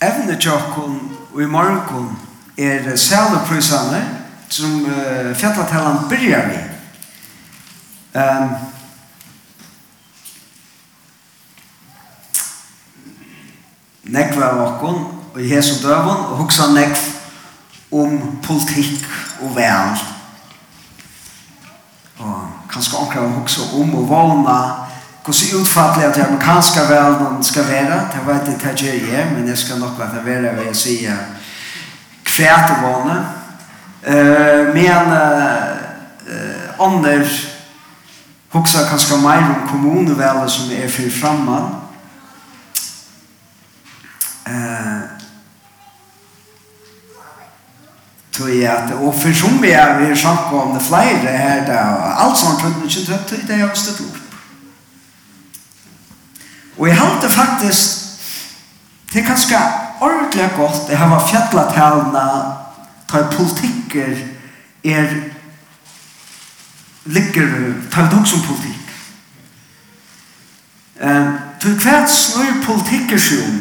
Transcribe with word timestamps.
evne 0.00 0.36
tjokken 0.40 1.00
og 1.32 1.42
i 1.42 1.46
morgen 1.46 2.18
er 2.58 2.96
sæleprysene 2.96 4.00
som 4.48 4.84
uh, 4.84 5.36
fjallatellene 5.36 6.08
byrjar 6.08 6.48
vi. 6.48 6.58
Um, 8.14 8.54
nekva 14.10 14.48
av 14.48 14.62
okken 14.64 15.02
og 15.30 15.38
i 15.38 15.48
hese 15.52 15.78
døven 15.84 16.24
og 16.32 16.40
hoksa 16.42 16.72
nekv 16.74 17.04
om 17.94 18.16
politikk 18.42 19.06
og 19.44 19.54
vel. 19.54 20.00
Og 22.20 22.48
kanskje 22.72 22.98
omkring 22.98 23.28
å 23.28 23.38
hoksa 23.38 23.68
om 23.78 23.94
og 24.00 24.08
vana 24.10 24.58
Hvordan 25.24 25.60
utfattelig 25.60 26.06
at 26.06 26.14
det 26.16 26.24
amerikanske 26.24 26.80
velden 26.88 27.44
skal 27.44 27.68
være, 27.68 28.08
det 28.12 28.26
vet 28.26 28.48
jeg 28.48 28.72
ikke 28.72 28.86
jeg 28.86 29.20
er, 29.20 29.30
men 29.34 29.48
jeg 29.48 29.58
skal 29.58 29.78
nok 29.78 29.98
lade 29.98 30.24
være 30.24 30.56
ved 30.56 30.70
å 30.70 30.74
si 30.74 30.96
kvært 32.24 32.72
og 32.76 32.82
vanne. 32.86 33.18
Uh, 34.00 34.72
men 34.74 35.12
uh, 35.12 36.80
ånder 36.86 37.26
hoksa 38.48 38.86
kanskje 38.88 39.18
mer 39.20 39.44
om 39.44 39.68
kommunevelden 39.68 40.48
som 40.48 40.72
er 40.72 40.88
for 40.88 41.12
framman. 41.20 41.68
Uh, 44.48 45.04
tog 48.32 48.48
jeg 48.48 48.70
at, 48.72 48.94
og 48.96 49.14
for 49.14 49.36
som 49.36 49.62
vi 49.62 49.70
er, 49.70 49.98
vi 49.98 50.10
er 50.10 50.16
snakke 50.16 50.56
om 50.56 50.74
det 50.74 50.82
flere 50.82 51.36
her, 51.36 51.60
det 51.66 51.76
er 51.76 52.16
alt 52.24 52.38
som 52.38 52.54
har 52.54 52.60
tøtt, 52.64 52.84
ikke 52.84 53.06
tøtt, 53.12 53.48
det 53.48 53.54
er 53.54 53.66
jo 53.66 53.70
støtt 53.74 54.00
opp. 54.08 54.19
Og 56.78 56.88
jeg 56.88 56.98
halte 56.98 57.30
faktisk 57.30 58.06
det 59.12 59.22
er 59.22 59.26
ganske 59.26 59.58
ordentlig 60.00 60.50
godt 60.56 60.88
det 60.88 60.98
her 60.98 61.08
var 61.08 61.26
fjallatalene 61.26 62.26
tar 63.10 63.26
politikker 63.36 64.16
er 64.84 65.06
ligger 67.04 67.74
ta 67.90 68.02
det 68.02 68.20
også 68.20 68.36
som 68.36 68.46
politikk. 68.46 68.86
Eh, 71.00 71.26
til 71.60 71.74
hvert 71.74 72.10
snur 72.10 72.62
politikker 72.64 73.18
seg 73.18 73.42
om 73.48 73.60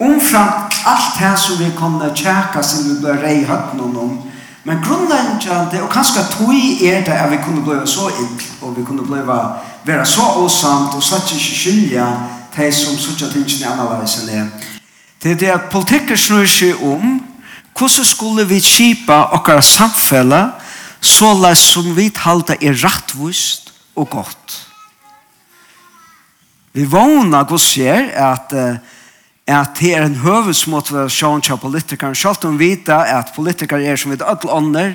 omframt 0.00 0.74
alt 0.86 1.18
det 1.20 1.38
som 1.38 1.58
vi 1.58 1.70
kunne 1.76 2.12
tjekka 2.16 2.62
som 2.62 2.88
vi 2.88 3.00
blir 3.02 3.20
rei 3.20 3.44
høtten 3.44 3.80
om 3.84 4.29
Men 4.64 4.82
grunnleggjande, 4.84 5.82
og 5.82 5.88
kanskje 5.88 6.26
tog 6.34 6.52
er 6.84 7.04
det 7.04 7.16
at 7.16 7.30
vi 7.30 7.38
kunne 7.44 7.62
bli 7.64 7.78
så 7.88 8.10
ill, 8.12 8.42
og 8.62 8.76
vi 8.76 8.84
kunne 8.84 9.06
bli 9.06 9.22
være 9.84 10.06
så 10.06 10.26
åsamt, 10.36 10.94
og 10.94 11.02
slett 11.02 11.32
ikke 11.32 11.56
skylja 11.56 12.06
de 12.56 12.72
som 12.72 12.98
sutja 12.98 13.30
tingene 13.32 13.70
annerledes 13.70 14.18
enn 14.20 14.28
det. 14.28 14.68
Det 15.22 15.32
er 15.32 15.40
det 15.40 15.50
at 15.54 15.68
politikker 15.72 16.16
snur 16.16 16.46
seg 16.48 16.80
om 16.84 17.20
hvordan 17.78 18.04
skulle 18.04 18.44
vi 18.48 18.60
kjipa 18.60 19.30
okkara 19.36 19.62
samfella 19.64 20.42
så 21.00 21.32
la 21.40 21.54
som 21.56 21.94
vi 21.96 22.10
halda 22.16 22.58
er 22.60 22.76
rattvust 22.84 23.72
og 23.96 24.10
godt. 24.10 24.56
Vi 26.72 26.84
vågna 26.84 27.42
hos 27.48 27.76
er 27.78 28.10
at 28.14 28.52
uh, 28.52 28.76
at 29.50 29.78
det 29.80 29.94
er 29.94 30.04
en 30.04 30.20
høvesmotivasjon 30.20 31.42
til 31.42 31.58
politikeren, 31.58 32.14
selv 32.14 32.46
om 32.48 32.58
vi 32.58 32.74
vet 32.74 32.88
at 32.92 33.32
politikere 33.34 33.84
er 33.84 33.96
som 33.96 34.12
vi 34.12 34.18
alle 34.20 34.52
ånder, 34.52 34.94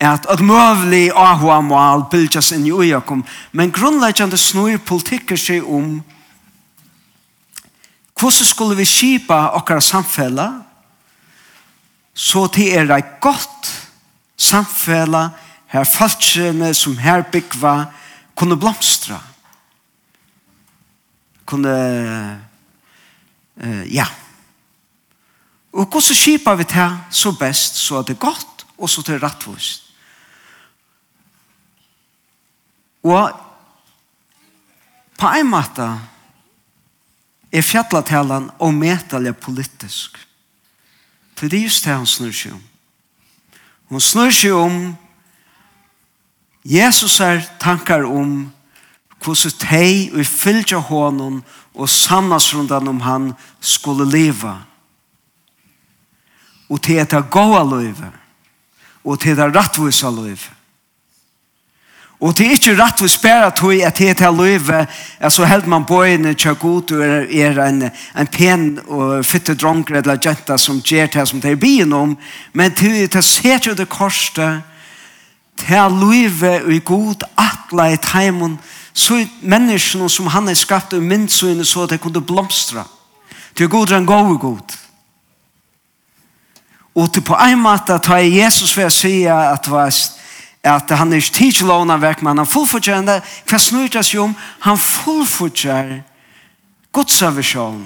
at 0.00 0.26
at 0.30 0.40
møvlig 0.40 1.10
ahua 1.10 1.60
mål 1.60 2.04
biljas 2.10 2.52
inn 2.52 2.66
i 2.66 2.72
ujakom, 2.72 3.24
men 3.52 3.72
grunnleggjande 3.74 4.38
snur 4.38 4.78
politikker 4.78 5.36
seg 5.36 5.66
om 5.66 5.98
hvordan 8.18 8.46
skulle 8.46 8.76
vi 8.78 8.86
skipa 8.86 9.52
okkara 9.54 9.80
samfella? 9.80 10.48
Så 12.14 12.46
til 12.50 12.74
er 12.74 12.86
det 12.86 13.20
godt 13.22 13.68
samfella 14.36 15.28
her 15.70 15.84
falskjene 15.86 16.72
som 16.74 16.96
her 16.98 17.22
byggva 17.30 17.74
kunne 18.34 18.58
blomstra 18.58 19.20
kunne 21.48 21.74
eh, 23.60 23.94
ja. 23.94 24.06
Og 25.72 25.86
hvordan 25.86 26.14
skipar 26.14 26.56
vi 26.56 26.64
til 26.64 26.96
så 27.10 27.32
best, 27.38 27.76
så 27.76 27.98
er 27.98 28.02
det 28.02 28.18
godt, 28.18 28.66
og 28.78 28.90
så 28.90 29.00
er 29.00 29.12
det 29.12 29.22
rettvist. 29.22 29.84
Og 33.02 33.32
på 35.18 35.26
en 35.38 35.50
måte 35.50 35.86
er 37.52 37.64
fjallatalen 37.64 38.50
og 38.58 38.74
metallet 38.74 39.36
politisk. 39.36 40.18
For 41.38 41.48
det 41.48 41.58
er 41.58 41.68
just 41.68 41.84
det 41.84 41.94
han 41.94 42.06
snur 42.06 42.34
seg 42.34 42.56
om. 42.56 42.64
Hun 43.88 44.00
snur 44.00 44.30
seg 44.34 44.52
om 44.52 44.96
Jesus 46.68 47.20
er 47.24 47.40
tankar 47.60 48.04
om 48.04 48.50
hvordan 49.24 49.52
de 49.70 50.10
og 50.14 50.26
fylgja 50.26 50.78
honom 50.78 51.42
og 51.74 51.88
sannas 51.88 52.54
rundan 52.54 52.88
om 52.88 53.00
han 53.00 53.32
skulle 53.60 54.06
leva. 54.10 54.58
Og 56.68 56.82
til 56.82 57.00
etter 57.00 57.24
gåa 57.30 57.64
løyve, 57.64 58.12
og 59.04 59.20
til 59.20 59.32
etta 59.32 59.48
rattvisa 59.48 60.10
løyve. 60.10 60.58
Og 62.18 62.34
til 62.34 62.50
ikkje 62.50 62.74
rattvis 62.74 63.14
spørre 63.14 63.52
tog 63.54 63.78
at 63.86 63.98
det 63.98 64.08
etta 64.10 64.30
løyve, 64.34 64.86
er 65.20 65.30
så 65.30 65.46
held 65.46 65.68
man 65.70 65.84
bøyene 65.86 66.34
tja 66.34 66.56
god 66.58 66.90
og 66.96 67.04
er, 67.06 67.28
er 67.30 67.60
en, 67.62 67.84
en 68.18 68.26
pen 68.26 68.64
og 68.88 69.22
fytte 69.26 69.54
dronker 69.54 70.00
eller 70.00 70.18
jenta 70.24 70.56
som 70.58 70.80
gjør 70.82 71.12
det 71.14 71.28
som 71.30 71.40
det 71.40 71.52
er 71.54 71.62
byen 71.62 71.92
om, 71.94 72.16
men 72.52 72.74
til 72.74 72.96
etta 73.04 73.22
setje 73.22 73.76
det 73.78 73.86
korset, 73.88 74.64
til 75.62 75.94
løyve 76.00 76.56
og 76.64 76.74
i 76.74 76.82
god 76.84 77.22
atla 77.38 77.92
i 77.92 78.02
taimun, 78.02 78.58
så 78.92 79.20
menneskene 79.40 80.08
som 80.10 80.26
han 80.26 80.46
har 80.46 80.54
skapt 80.58 80.92
og 80.92 81.02
myndsøyene 81.02 81.64
så 81.64 81.72
så 81.72 81.82
at 81.82 81.90
det 81.90 82.00
kunne 82.00 82.24
blomstra. 82.24 82.84
Til 83.54 83.68
god 83.68 83.90
er 83.90 83.96
en 83.96 84.06
god 84.06 84.38
god. 84.38 84.76
Og 86.94 87.12
til 87.12 87.22
på 87.22 87.34
en 87.34 87.60
måte 87.62 87.98
tar 87.98 88.18
jeg 88.18 88.38
Jesus 88.42 88.72
for 88.74 88.88
å 88.88 88.90
si 88.90 89.24
at 89.26 89.64
det 89.64 89.72
var 89.72 89.92
at 90.68 90.90
han 90.90 91.12
er 91.12 91.22
ikke 91.22 91.36
tidslåna 91.36 91.96
verk, 92.02 92.22
men 92.22 92.40
han 92.40 92.48
fullfordgjør 92.48 93.04
det. 93.06 93.20
Hva 93.48 93.60
snur 93.62 93.86
det 93.88 94.02
seg 94.04 94.24
om? 94.24 94.34
Han 94.66 94.78
fullfordgjør 94.78 95.92
Guds 96.92 97.20
avisjon. 97.22 97.84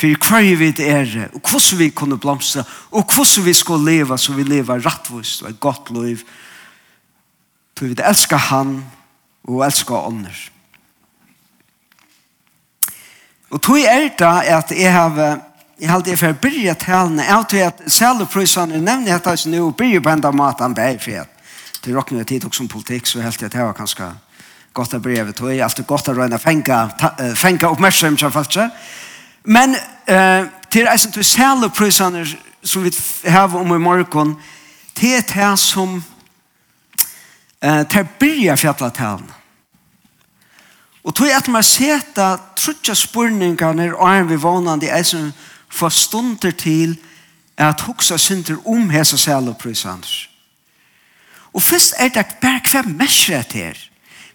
For 0.00 0.16
hva 0.16 0.40
er 0.40 0.56
vi 0.56 0.70
det 0.72 0.86
er, 0.88 1.10
og 1.34 1.42
hvordan 1.44 1.78
vi 1.78 1.90
kunne 1.92 2.18
blomstre? 2.18 2.64
og 2.90 3.04
hvordan 3.04 3.44
vi 3.44 3.52
skulle 3.52 3.92
leve 3.92 4.18
så 4.18 4.32
vi 4.32 4.42
lever 4.42 4.86
rettvist 4.86 5.42
og 5.42 5.50
et 5.50 5.60
godt 5.60 5.90
liv. 5.90 6.24
For 7.76 7.86
vi 7.86 7.96
elsker 8.04 8.36
han, 8.36 8.84
og 9.48 9.64
elska 9.66 9.94
ånder. 10.06 10.40
Og 13.50 13.62
tog 13.62 13.80
er 13.82 14.10
da 14.18 14.40
at 14.58 14.70
jeg 14.70 14.92
har 14.92 15.40
Jeg 15.80 15.88
har 15.88 15.96
alltid 15.96 16.18
for 16.20 16.28
å 16.28 16.36
byrja 16.36 16.74
talene, 16.76 17.24
jeg 17.24 17.44
tror 17.48 17.62
at 17.64 17.78
selv 17.86 17.86
og 17.86 17.92
sælupryssene 17.94 18.80
nevner 18.84 19.14
dette 19.14 19.32
ikke 19.32 19.48
nå, 19.48 19.70
byrja 19.70 20.00
på 20.04 20.10
enda 20.12 20.30
maten 20.30 20.74
vei, 20.76 20.98
for 21.00 21.22
at 21.22 21.80
det 21.84 21.94
råkner 21.96 22.20
jeg 22.20 22.26
tid 22.26 22.44
også 22.44 22.62
om 22.62 22.68
politikk, 22.68 23.06
så 23.06 23.22
helt 23.24 23.40
jeg 23.40 23.52
det 23.54 23.62
var 23.64 23.72
kanskje 23.72 24.10
godt 24.76 24.94
å 24.94 25.00
byrja 25.00 25.24
ved 25.24 25.38
tog, 25.38 25.54
alltid 25.56 25.86
godt 25.88 26.10
å 26.12 26.14
røyne 26.18 26.38
fenga, 26.38 26.82
fenga 27.32 27.70
oppmerksom, 27.72 28.18
som 28.20 28.32
falt 28.32 28.52
seg. 28.58 28.76
Men 29.44 29.72
eh, 30.04 30.44
til 30.70 30.90
eisen 30.92 31.12
til 31.16 31.70
prøysene 31.72 32.26
som 32.62 32.84
vi 32.84 32.92
har 33.24 33.56
om 33.56 33.74
i 33.74 33.80
morgen, 33.80 34.36
til 34.94 35.16
er 35.16 35.24
det 35.24 35.58
som 35.58 36.02
eh, 37.62 37.86
til 37.88 38.08
byrja 38.20 38.54
fjallatalen. 38.54 39.30
Og 41.04 41.14
tog 41.14 41.32
at 41.32 41.48
man 41.48 41.64
seta 41.64 42.34
trutja 42.56 42.94
spurningarnir 42.94 43.94
og 43.96 44.08
er 44.10 44.26
vi 44.28 44.36
vanandi 44.42 44.90
som 45.04 45.32
for 45.70 45.88
stunder 45.88 46.50
til 46.50 46.98
at 47.56 47.80
hugsa 47.80 48.16
synder 48.16 48.56
om 48.66 48.90
hese 48.90 49.18
sæloprysans. 49.18 50.28
Og 51.52 51.62
først 51.62 51.94
er 51.98 52.08
det 52.08 52.26
bare 52.40 52.60
hva 52.70 52.82
mesret 52.82 53.52
her. 53.52 53.78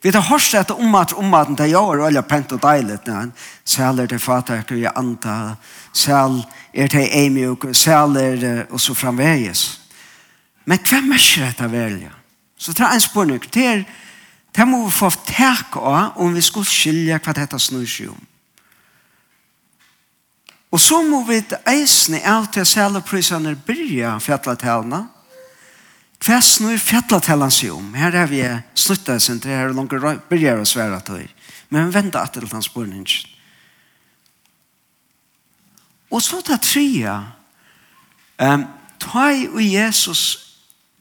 Vi 0.01 0.11
tar 0.11 0.21
hørst 0.21 0.53
at 0.53 0.71
om 0.71 0.93
at 1.33 1.47
det 1.57 1.69
gjør 1.69 2.05
alle 2.05 2.21
pent 2.21 2.51
og 2.51 2.61
deilig. 2.61 2.99
Sæl 3.65 3.99
er 3.99 4.05
det 4.05 4.21
fatak 4.21 4.71
og 4.71 4.99
anta, 4.99 5.55
sæl 5.93 6.43
er 6.73 6.87
det 6.87 7.09
eimjuk, 7.11 7.65
sæl 7.73 8.15
er 8.15 8.35
det, 8.35 8.67
og 8.69 8.79
så 8.79 8.93
framvegis. 8.93 9.81
Men 10.65 10.79
hva 10.79 11.01
mesret 11.01 11.61
er 11.61 11.67
velja? 11.67 12.09
Ja 12.09 12.24
Så 12.57 12.73
det 12.73 12.85
er 12.85 12.93
en 12.93 13.03
spørning. 13.03 13.41
Det 13.53 13.65
er, 13.65 13.83
det 14.55 14.67
må 14.67 14.85
vi 14.85 14.91
få 14.91 15.09
tak 15.27 15.75
av 15.75 16.15
om 16.21 16.33
vi 16.33 16.41
skulle 16.41 16.69
skilja 16.69 17.19
hva 17.19 17.35
dette 17.35 17.59
snur 17.59 17.85
seg 17.89 18.13
om. 18.13 18.23
Og 20.75 20.81
så 20.81 20.99
må 21.07 21.21
vi 21.23 21.39
eisne 21.71 22.19
av 22.27 22.49
til 22.51 22.65
seloprisene 22.67 23.53
byrja 23.67 24.17
fjalletalene. 24.19 25.05
Hva 26.25 26.39
snur 26.43 26.79
fjalletalene 26.81 27.53
seg 27.53 27.75
om? 27.75 27.93
Her 27.95 28.15
er 28.23 28.31
vi 28.31 28.41
sluttet 28.75 29.23
sin 29.23 29.39
til 29.39 29.55
her 29.55 29.75
langt 29.75 29.93
byrja 30.29 30.57
å 30.59 30.67
svære 30.67 30.99
til. 31.07 31.29
Men 31.69 31.87
vi 31.87 31.95
venter 31.95 32.19
at 32.19 32.35
det 32.35 32.43
er 32.43 32.55
en 32.55 32.65
spørning. 32.65 33.07
Og 36.11 36.21
så 36.23 36.41
tar 36.43 36.59
tria. 36.63 37.15
Um, 38.39 38.65
ta 38.99 39.29
i 39.31 39.71
Jesus 39.75 40.44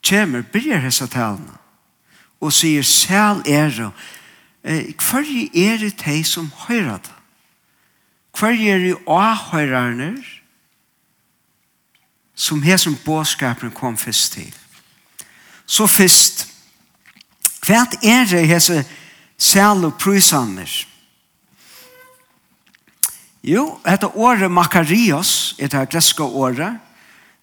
kommer, 0.09 0.43
byrjar 0.43 0.85
hessa 0.85 1.07
talene, 1.07 1.59
og 2.41 2.53
sier, 2.53 2.83
sel 2.83 3.43
er 3.49 3.73
og 3.87 3.93
hver 4.65 5.27
er 5.55 5.77
det 5.77 5.93
de 6.05 6.25
som 6.25 6.51
høyrer 6.67 6.99
det? 6.99 7.13
Hver 8.39 8.57
er 8.57 8.79
det 8.79 8.97
avhørerne 9.07 10.25
som 12.35 12.63
her 12.63 12.77
som 12.77 12.97
bådskapen 13.05 13.71
kom 13.71 13.97
først 13.97 14.33
til? 14.33 14.55
Så 15.67 15.87
først, 15.87 16.49
hva 17.67 17.85
er 18.03 18.25
det 18.25 18.49
hessa 18.49 18.83
sel 19.39 19.85
og 19.85 19.99
prysander? 20.01 20.87
Jo, 23.45 23.79
dette 23.85 24.09
året 24.17 24.51
makarios, 24.51 25.55
er 25.59 25.69
det 25.69 25.91
greska 25.93 26.25
året, 26.25 26.81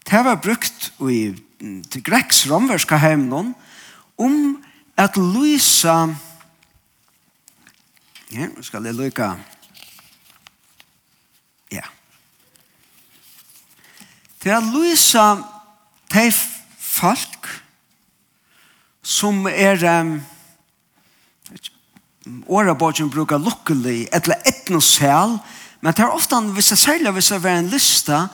det 0.10 0.26
var 0.26 0.42
brukt 0.42 0.94
i 1.10 1.36
til 1.62 2.02
greks 2.04 2.46
romverska 2.50 2.98
heimnon 2.98 3.54
om 4.18 4.64
at 4.98 5.18
lysa 5.18 6.08
ja, 8.32 8.48
skal 8.66 8.88
jeg 8.88 8.98
lyka 8.98 9.34
ja. 11.72 11.86
Til 14.42 14.56
at 14.58 14.70
lysa 14.74 15.26
de 16.14 16.26
folk 16.78 17.50
som 19.02 19.46
er 19.46 19.86
um, 20.02 20.18
årabodgen 22.48 23.10
brukar 23.14 23.42
lukkelig 23.42 24.08
etla 24.14 24.40
etnosel 24.46 25.38
men 25.82 25.94
det 25.94 26.06
er 26.06 26.14
ofta 26.14 26.42
hvis 26.42 26.74
jeg 26.74 26.86
særlig 26.90 27.14
hvis 27.18 27.32
jeg 27.32 27.44
var 27.44 27.60
en 27.60 27.70
lista 27.70 28.28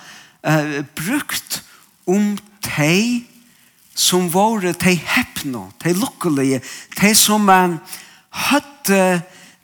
uh, 0.48 0.84
brukt 0.96 1.64
om 2.08 2.16
um 2.16 2.38
tei 2.68 3.26
som 3.98 4.28
våre, 4.30 4.76
te 4.78 4.94
heppno, 4.94 5.72
te 5.82 5.94
lukkelige, 5.98 6.62
te 6.98 7.14
som 7.18 7.48
man 7.48 7.80
høtte 8.50 9.02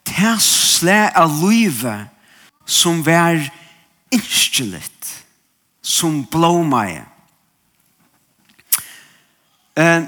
tei 0.04 0.34
slæ 0.42 1.12
av 1.16 1.38
livet 1.44 2.10
som 2.66 3.02
vær 3.04 3.38
innskyllet, 4.14 5.10
som 5.82 6.22
blåmeie. 6.30 7.04
Uh, 9.74 10.06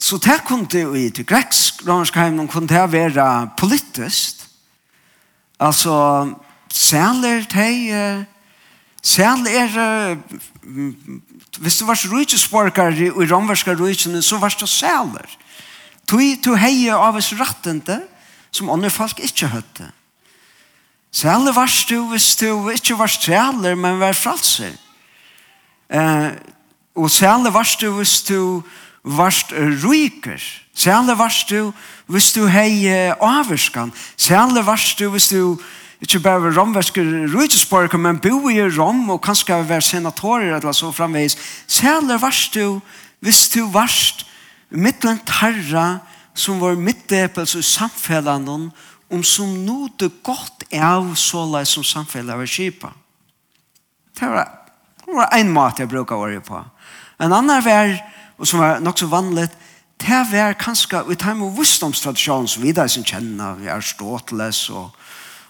så 0.00 0.18
det 0.20 0.42
kunne 0.44 0.68
jo 0.82 0.92
i 0.98 1.08
til 1.14 1.24
greksk 1.24 1.86
romersk 1.86 2.16
heim, 2.20 2.42
kunne 2.48 2.68
det 2.68 2.92
være 2.92 3.50
politisk, 3.56 4.42
altså 5.58 5.94
sæler 6.68 7.46
tei, 7.48 7.88
Sel 9.04 9.44
er, 9.52 10.16
hvis 11.60 11.76
du 11.78 11.84
var 11.84 12.00
rujtjesborgar 12.08 12.96
i 12.96 13.10
romverska 13.12 13.74
rujtjene, 13.76 14.22
så 14.24 14.38
var 14.40 14.56
det 14.56 14.68
seler. 14.68 15.28
Tui, 16.08 16.36
tu 16.40 16.54
hei 16.56 16.88
av 16.88 17.16
oss 17.16 17.32
rattende, 17.36 18.00
som 18.50 18.70
andre 18.72 18.90
folk 18.92 19.20
ikke 19.20 19.50
høtte. 19.52 19.90
Sel 21.12 21.52
var 21.52 21.70
du, 21.88 21.98
hvis 22.10 22.32
du 22.40 22.70
ikke 22.72 22.96
var 22.98 23.12
seler, 23.12 23.76
men 23.76 24.00
var 24.00 24.16
fralser. 24.16 24.72
Eh, 25.92 26.32
og 26.96 27.10
sel 27.10 27.44
var 27.52 27.68
du, 27.80 27.90
hvis 27.98 28.22
du 28.24 28.62
var 29.04 29.36
rujker. 29.84 30.40
Sel 30.74 31.12
var 31.16 31.36
du, 31.50 31.72
hvis 32.06 32.32
du 32.32 32.46
hei 32.48 32.88
avskan. 33.20 33.92
Sel 34.16 34.56
var 34.64 34.80
du, 34.98 35.08
hvis 35.12 35.28
du 35.28 35.60
Ikke 36.04 36.20
bare 36.20 36.42
være 36.42 36.58
romverske 36.58 37.00
rydgesborger, 37.32 37.96
men 37.96 38.20
bo 38.20 38.50
i 38.52 38.60
rom 38.60 39.08
og 39.14 39.22
kanskje 39.24 39.56
være 39.68 39.82
senatorer 39.82 40.58
eller 40.58 40.72
så 40.76 40.90
framveis. 40.92 41.36
Sæler 41.66 42.18
varst 42.20 42.54
du, 42.54 42.80
hvis 43.24 43.48
du 43.48 43.64
varst 43.72 44.26
mittlen 44.68 45.20
tarra 45.24 46.02
som 46.34 46.60
var 46.60 46.76
mittdepels 46.76 47.54
i 47.56 47.62
samfellene 47.62 48.70
om 49.10 49.22
som 49.24 49.48
nådde 49.64 50.10
godt 50.26 50.66
av 50.74 51.14
såleis 51.16 51.72
som 51.72 51.84
samfellet 51.86 52.36
var 52.36 52.50
kjipa. 52.50 52.90
Det 54.18 54.28
var, 54.28 54.50
det 55.04 55.14
var 55.14 55.32
en 55.32 55.52
måte 55.54 55.84
jeg 55.84 55.92
bruker 55.92 56.16
å 56.16 56.26
være 56.26 56.42
på. 56.44 56.60
En 57.22 57.32
annen 57.32 57.64
var, 57.64 57.94
og 58.36 58.48
som 58.48 58.60
var 58.60 58.82
nok 58.82 58.98
så 58.98 59.08
vanlig, 59.08 59.46
det 60.02 60.20
var 60.32 60.58
kanskje 60.58 61.04
vi 61.08 61.16
tar 61.16 61.36
med 61.38 61.54
visdomstradisjonen 61.56 62.50
som 62.50 62.64
vi 62.64 62.74
da 62.74 62.88
som 62.90 63.06
kjenner, 63.06 63.56
vi 63.60 63.70
er 63.70 63.84
ståtles 63.84 64.66
og 64.74 64.90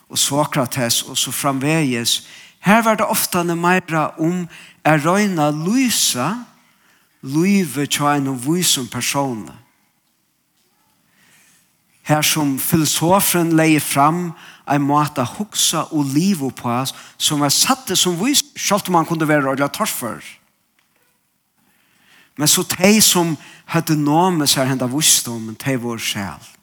og 0.08 0.18
Sokrates 0.18 1.02
og 1.02 1.18
så 1.18 1.32
framveges. 1.32 2.26
Her 2.60 2.82
var 2.82 2.96
det 2.96 3.06
ofte 3.06 3.44
ne 3.44 3.56
meira 3.56 4.10
om 4.18 4.46
er 4.84 5.00
røyna 5.04 5.50
lysa 5.50 6.30
lyve 7.24 7.86
tja 7.86 8.16
en 8.16 8.32
og 8.32 8.40
vysom 8.44 8.88
person. 8.88 9.48
Her 12.04 12.22
som 12.22 12.58
filosofen 12.60 13.54
leier 13.56 13.80
fram 13.80 14.32
en 14.68 14.84
måte 14.84 15.24
hoksa 15.24 15.86
og 15.90 16.12
liv 16.12 16.42
på 16.56 16.68
oss 16.68 16.92
som 17.16 17.42
er 17.42 17.52
det 17.88 17.96
som 17.98 18.18
vys, 18.20 18.44
selv 18.56 18.88
om 18.88 18.92
man 18.92 19.06
kunne 19.06 19.28
være 19.28 19.48
røyla 19.48 19.68
torfer. 19.68 20.20
Men 22.36 22.48
så 22.48 22.62
de 22.62 23.00
som 23.00 23.36
hadde 23.66 23.96
name 23.96 24.46
seg 24.46 24.68
henda 24.68 24.86
visdom, 24.90 25.54
de 25.54 25.76
var 25.80 25.98
sjæl. 25.98 26.53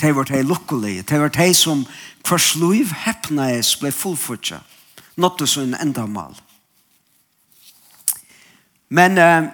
Det 0.00 0.14
var 0.16 0.24
de 0.24 0.42
lukkelige. 0.42 1.02
Det 1.02 1.20
var 1.20 1.28
de 1.28 1.54
som 1.54 1.86
hver 2.28 2.38
sluiv 2.38 2.92
heppnes 3.04 3.76
ble 3.76 3.92
fullfutja. 3.92 4.60
Nåttu 5.16 5.46
så 5.46 5.60
en 5.60 5.76
enda 5.82 6.06
mal. 6.06 6.36
Men 8.88 9.18
uh, 9.18 9.50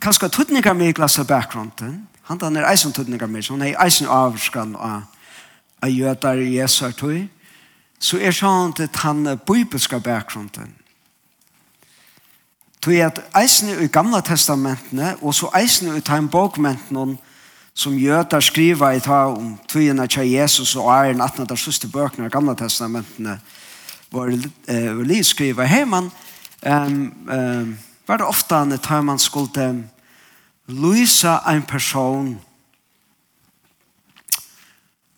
kanskje 0.00 0.28
tøtninger 0.28 0.72
med 0.72 0.98
i 0.98 1.02
av 1.02 1.26
bakgrunden. 1.26 2.08
Han 2.22 2.38
den 2.38 2.56
er 2.56 2.70
eisen 2.70 2.92
tøtninger 2.92 3.26
med, 3.26 3.42
så 3.42 3.52
han 3.52 3.62
er 3.62 3.84
eisen 3.84 4.08
avskan 4.08 4.76
av, 4.76 5.02
av 5.82 5.90
jøder 5.90 6.40
i 6.40 6.56
Jesar 6.56 6.92
tøy. 6.92 7.28
Så 7.98 8.18
er 8.18 8.32
sånn 8.32 8.72
at 8.80 8.96
han 9.04 9.38
bibelska 9.46 9.98
bakgrunden. 9.98 10.74
Tøy 12.82 12.98
at 13.04 13.20
eisen 13.38 13.68
i 13.68 13.86
gamla 13.86 14.20
testamentene, 14.20 15.14
og 15.22 15.34
så 15.34 15.50
eisen 15.54 15.94
i 15.96 16.00
time 16.00 16.30
bokmentene, 16.30 16.98
og 16.98 17.16
som 17.74 17.98
jötar 17.98 18.40
skriva 18.40 18.94
i 18.94 19.00
ta 19.00 19.26
om 19.32 19.56
tøyene 19.68 20.06
til 20.08 20.30
Jesus 20.30 20.76
og 20.76 20.90
æren 20.92 21.20
18. 21.20 21.46
der 21.48 21.56
siste 21.56 21.88
bøkene 21.88 22.28
av 22.28 22.30
gamla 22.30 22.54
testamentene 22.54 23.38
var 24.12 24.28
eh, 24.68 25.00
litt 25.08 25.26
skriva 25.26 25.64
hei 25.64 25.84
man 25.88 26.10
um, 26.66 27.26
um, 27.32 27.74
var 28.06 28.20
det 28.20 28.28
ofte 28.28 28.54
han 28.54 28.78
tar 28.78 29.02
man 29.02 29.18
skulle 29.18 29.68
um, 29.70 29.84
lysa 30.68 31.38
en 31.48 31.62
person 31.62 32.34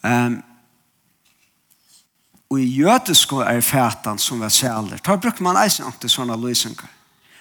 um, 0.02 0.42
og 2.50 2.60
i 2.60 2.66
jødisk 2.78 3.32
er 3.32 3.60
fætan 3.60 4.18
som 4.18 4.40
var 4.40 4.48
sæler 4.48 5.02
ta 5.02 5.16
brukte 5.16 5.42
man 5.42 5.58
eisen 5.58 5.90
til 6.00 6.10
sånne 6.10 6.38
lysinger 6.38 6.86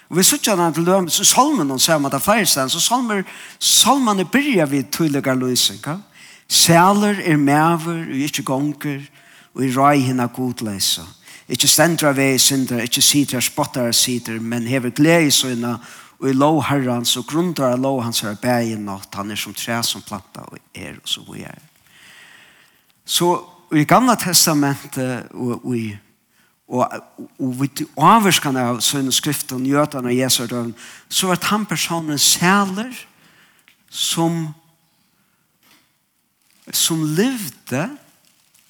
Og 0.08 0.16
vi 0.16 0.22
sitter 0.22 0.56
han 0.56 0.74
til 0.74 0.86
dem, 0.86 1.08
salmen 1.08 1.70
han 1.70 1.80
sier 1.80 1.96
om 1.96 2.08
at 2.08 2.12
det 2.12 2.22
feirstein, 2.22 2.70
så 2.70 2.80
salmer, 2.80 3.24
salmene 3.58 4.26
byrja 4.28 4.66
vi 4.68 4.82
tullega 4.92 5.34
løsning, 5.34 5.80
ja? 5.86 5.98
Sæler 6.48 7.22
er 7.24 7.36
maver, 7.40 8.04
og 8.04 8.16
ikke 8.26 8.42
gonger, 8.44 9.00
og 9.54 9.64
i 9.64 9.70
rai 9.72 9.98
hina 10.04 10.26
godløse. 10.26 11.02
Ikke 11.48 11.68
stendra 11.68 12.12
vei 12.12 12.38
synder, 12.38 12.82
ikke 12.84 13.02
sider, 13.02 13.40
spottar 13.40 13.92
sider, 13.92 14.40
men 14.40 14.66
hever 14.68 14.90
glede 14.90 15.26
i 15.26 15.30
sønne, 15.30 15.78
og 16.20 16.28
i 16.28 16.32
lov 16.32 16.62
herrens, 16.68 17.16
og 17.16 17.26
grundar 17.26 17.72
av 17.72 17.80
lov 17.80 18.02
hans 18.02 18.22
er 18.22 18.36
bæg 18.40 18.74
i 18.74 18.76
natt, 18.80 19.14
han 19.14 19.30
er 19.30 19.40
som 19.40 19.54
træ 19.54 19.82
som 19.82 20.02
planta, 20.02 20.44
og 20.46 20.58
er 20.74 21.00
og 21.00 21.08
så 21.08 21.24
vi 21.32 21.42
er. 21.42 21.58
Så 23.04 23.34
i 23.72 23.84
gamla 23.84 24.14
testamentet, 24.14 25.28
og 25.32 25.76
i 25.76 25.96
og, 26.68 26.88
og 27.38 27.54
vi 27.60 27.68
avvarskan 28.00 28.56
av 28.56 28.80
sønne 28.84 29.12
skriften, 29.12 29.66
gjøtene 29.68 30.12
og 30.12 30.16
Jesu 30.16 30.44
døven, 30.48 30.72
så 31.08 31.28
var 31.28 31.42
han 31.50 31.66
personen 31.68 32.18
sæler 32.18 32.92
som 33.90 34.54
som 36.72 37.02
levde 37.16 37.82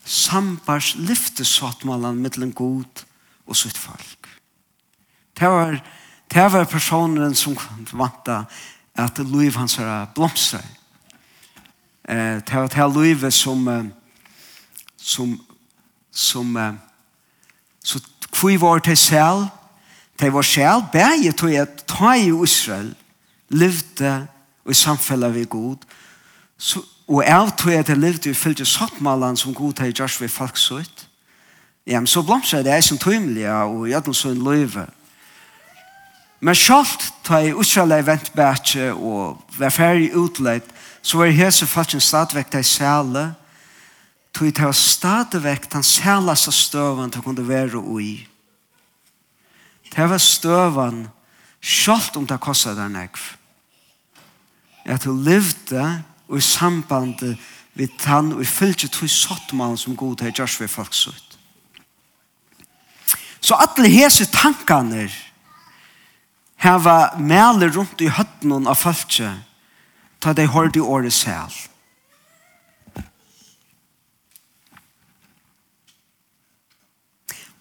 sambars 0.05 0.97
lyftesottmålen 0.99 2.19
mittelen 2.19 2.51
god 2.53 3.05
og 3.47 3.55
sitt 3.57 3.79
folk. 3.79 4.27
Det 5.39 5.47
var, 5.47 5.79
det 6.35 6.47
var 6.53 6.67
personen 6.67 7.37
som 7.39 7.55
vant 7.93 8.29
at 8.29 9.23
liv 9.31 9.55
hans 9.55 9.79
var 9.79 10.11
blomstre. 10.15 10.59
Det 12.03 12.51
var 12.51 12.75
det 12.75 12.91
livet 12.99 13.35
som 13.35 13.93
som 14.99 15.39
som, 16.15 16.57
eh, 16.57 16.75
Så 17.85 18.01
hvor 18.41 18.59
var 18.59 18.79
det 18.79 18.99
selv? 18.99 19.47
Det 20.21 20.33
var 20.33 20.43
selv 20.43 20.83
bæge 20.93 21.33
til 21.33 21.55
at 21.55 21.85
ta 21.87 22.13
i 22.13 22.43
Israel 22.45 22.95
levde 23.49 24.27
i 24.71 24.75
samfunnet 24.75 25.35
ved 25.35 25.47
Gud 25.47 25.77
så, 26.59 26.81
og 27.09 27.25
av 27.27 27.51
til 27.59 27.71
at 27.71 27.89
jeg 27.89 27.97
levde 27.97 28.31
i 28.31 28.35
fyllte 28.35 28.65
sottmalen 28.65 29.37
som 29.37 29.55
Gud 29.55 29.79
har 29.79 29.91
gjort 29.91 30.21
ved 30.21 30.29
folk 30.29 30.57
så 30.57 30.75
ut. 30.75 31.09
ja, 31.87 32.01
men 32.01 32.07
så 32.07 32.23
blomstret 32.23 32.65
det 32.65 32.73
er 32.73 32.81
som 32.81 32.99
tøymelig, 32.99 33.51
og 33.51 33.89
gjør 33.89 34.07
noe 34.07 34.15
sånn 34.15 34.45
løyve 34.45 34.87
men 36.41 36.55
selv 36.55 36.87
til 37.25 37.35
jeg 37.35 37.61
Israel 37.61 37.91
er 37.91 38.03
vent 38.03 38.33
bæge 38.35 38.93
og 38.93 39.45
var 39.59 39.69
ferdig 39.69 40.15
utleidt 40.17 40.65
så 41.03 41.19
var 41.19 41.25
jeg 41.25 41.37
hese 41.37 41.67
faktisk 41.67 42.07
stadigvæk 42.07 42.53
det 42.53 42.67
sæle 42.67 43.21
og 43.21 43.44
tog 44.35 44.51
det 44.55 44.65
var 44.65 44.73
stadigvæk 44.73 45.73
den 45.73 45.83
sælaste 45.83 46.53
støven 46.53 47.11
til 47.11 47.23
å 47.23 47.25
kunne 47.25 47.49
være 47.49 47.79
ui. 47.79 48.27
Det 49.95 50.09
var 50.11 50.19
støven 50.19 51.05
selv 51.63 52.19
om 52.19 52.27
det 52.27 52.41
kostet 52.43 52.77
den 52.77 52.97
ekv. 52.99 53.21
At 54.85 55.05
du 55.05 55.15
levde 55.15 56.03
og 56.29 56.39
i 56.39 56.41
samband 56.41 57.23
vi 57.75 57.87
tann 57.99 58.33
og 58.33 58.43
i 58.43 58.49
fylgje 58.49 58.89
tog 58.89 59.11
sottmann 59.11 59.79
som 59.79 59.97
god 59.97 60.17
til 60.17 60.35
Josh 60.39 60.61
ved 60.61 60.69
folksutt. 60.69 61.39
Så 63.41 63.57
alle 63.61 63.91
hese 63.91 64.27
tankene 64.33 65.09
hava 66.65 67.17
mæler 67.19 67.75
rundt 67.75 68.01
i 68.01 68.09
høttenen 68.09 68.67
av 68.71 68.79
folket 68.81 69.43
ta 70.21 70.33
de 70.33 70.47
hørte 70.49 70.81
i 70.81 70.83
året 70.83 71.13
selv. 71.13 71.53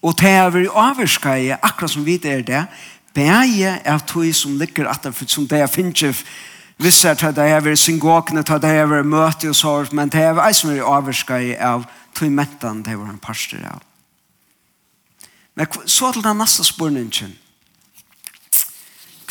Og 0.04 0.12
det 0.20 0.28
er 0.28 0.50
vi 0.52 0.66
avvirskar 0.68 1.58
akkurat 1.62 1.90
som 1.90 2.04
vi 2.04 2.18
er 2.24 2.42
det, 2.44 2.66
bæje 3.14 3.80
er 3.84 3.98
tog 3.98 4.34
som 4.34 4.58
ligger 4.58 4.88
at 4.90 5.04
det, 5.04 5.30
som 5.30 5.48
det 5.48 5.60
er 5.60 5.66
finnes 5.66 6.24
visse 6.78 7.08
at 7.08 7.36
det 7.36 7.44
er 7.50 7.60
vi 7.60 7.76
syngåkene, 7.76 8.40
at 8.40 8.62
det 8.62 8.70
er 8.70 8.86
vi 8.86 9.02
møte 9.02 9.48
og 9.48 9.56
sår, 9.56 9.92
men 9.92 10.08
det 10.08 10.20
er 10.20 10.34
vi 10.34 10.52
som 10.52 10.70
er 10.70 10.82
avvirskar 10.82 11.56
av 11.60 11.86
tog 12.14 12.30
mettan 12.30 12.82
det 12.82 12.98
var 12.98 13.10
en 13.10 13.18
parster 13.18 13.64
av. 13.64 13.80
Men 15.54 15.66
så 15.86 16.12
til 16.12 16.22
den 16.22 16.38
neste 16.38 16.64
spørningen. 16.64 17.36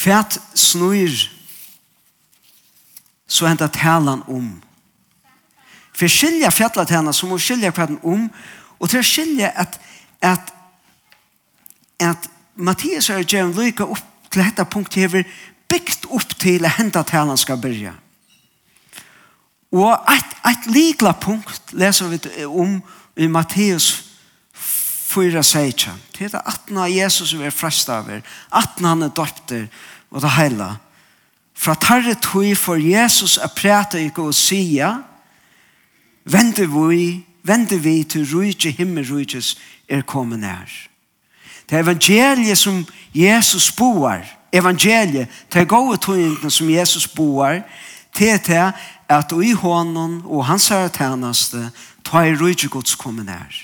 Hva 0.03 0.23
snur 0.55 1.29
så 3.27 3.47
hentet 3.47 3.75
talan 3.75 4.23
om? 4.27 4.61
For 5.93 6.07
skilja 6.07 6.49
fjallet 6.49 6.89
henne, 6.89 7.13
så 7.13 7.27
må 7.27 7.37
skilja 7.37 7.71
hva 7.71 7.87
den 7.87 7.99
om, 8.03 8.29
og 8.79 8.89
til 8.89 8.99
å 8.99 9.07
skilja 9.07 9.51
at, 9.55 9.77
at 10.21 10.52
at 12.05 12.29
Mattias 12.55 13.09
er 13.09 13.23
gjerne 13.23 13.55
lykke 13.55 13.85
opp 13.85 14.29
til 14.29 14.43
dette 14.43 14.65
punktet 14.65 15.05
hever 15.05 15.27
byggt 15.69 16.07
opp 16.09 16.35
til 16.39 16.65
at 16.65 16.77
henta 16.77 17.03
talen 17.07 17.37
skal 17.37 17.61
byrja. 17.61 17.93
Og 19.73 19.93
et, 20.13 20.35
et 20.49 20.67
likla 20.69 21.15
punkt 21.17 21.73
leser 21.73 22.11
vi 22.11 22.45
om 22.45 22.77
i 23.17 23.27
Mattias 23.27 24.03
4, 25.13 25.43
16. 25.43 25.93
Det 26.17 26.33
er 26.33 26.45
at 26.45 26.69
når 26.69 26.93
Jesus 26.93 27.33
er 27.33 27.53
frest 27.53 27.89
av 27.89 28.09
er 28.09 28.21
at 28.53 28.79
når 28.81 28.89
han 28.89 29.05
er 29.07 29.13
døpter 29.17 29.67
og 30.13 30.21
det 30.21 30.33
heila. 30.37 30.69
Fra 31.53 31.75
tarre 31.77 32.15
tog 32.21 32.49
for 32.57 32.81
Jesus 32.81 33.37
er 33.37 33.53
præta 33.53 34.01
ikke 34.01 34.29
og 34.29 34.33
sia, 34.35 34.95
vende 36.25 36.65
vi, 36.69 37.25
vende 37.43 37.77
vi 37.81 38.03
til 38.03 38.25
rujtje 38.29 38.73
himmelrujtjes 38.77 39.55
er 39.89 40.01
kommet 40.01 40.39
nær. 40.39 40.69
Det 41.73 41.79
er 41.79 41.83
evangeliet 41.83 42.57
som 42.57 42.85
Jesus 43.15 43.71
boar, 43.71 44.21
evangeliet, 44.53 45.27
det 45.53 45.61
er 45.61 45.65
gode 45.65 45.97
tøyngene 45.97 46.51
som 46.51 46.69
Jesus 46.69 47.07
boar, 47.07 47.63
til 48.13 48.37
det 48.45 48.73
at 49.09 49.33
i 49.43 49.51
hånden 49.51 50.21
og 50.25 50.45
hans 50.45 50.67
herre 50.69 50.91
tjeneste 50.93 51.71
tar 52.05 52.27
i 52.29 52.35
rydde 52.37 52.69
gods 52.69 52.93
kommet 52.95 53.25
nær. 53.25 53.57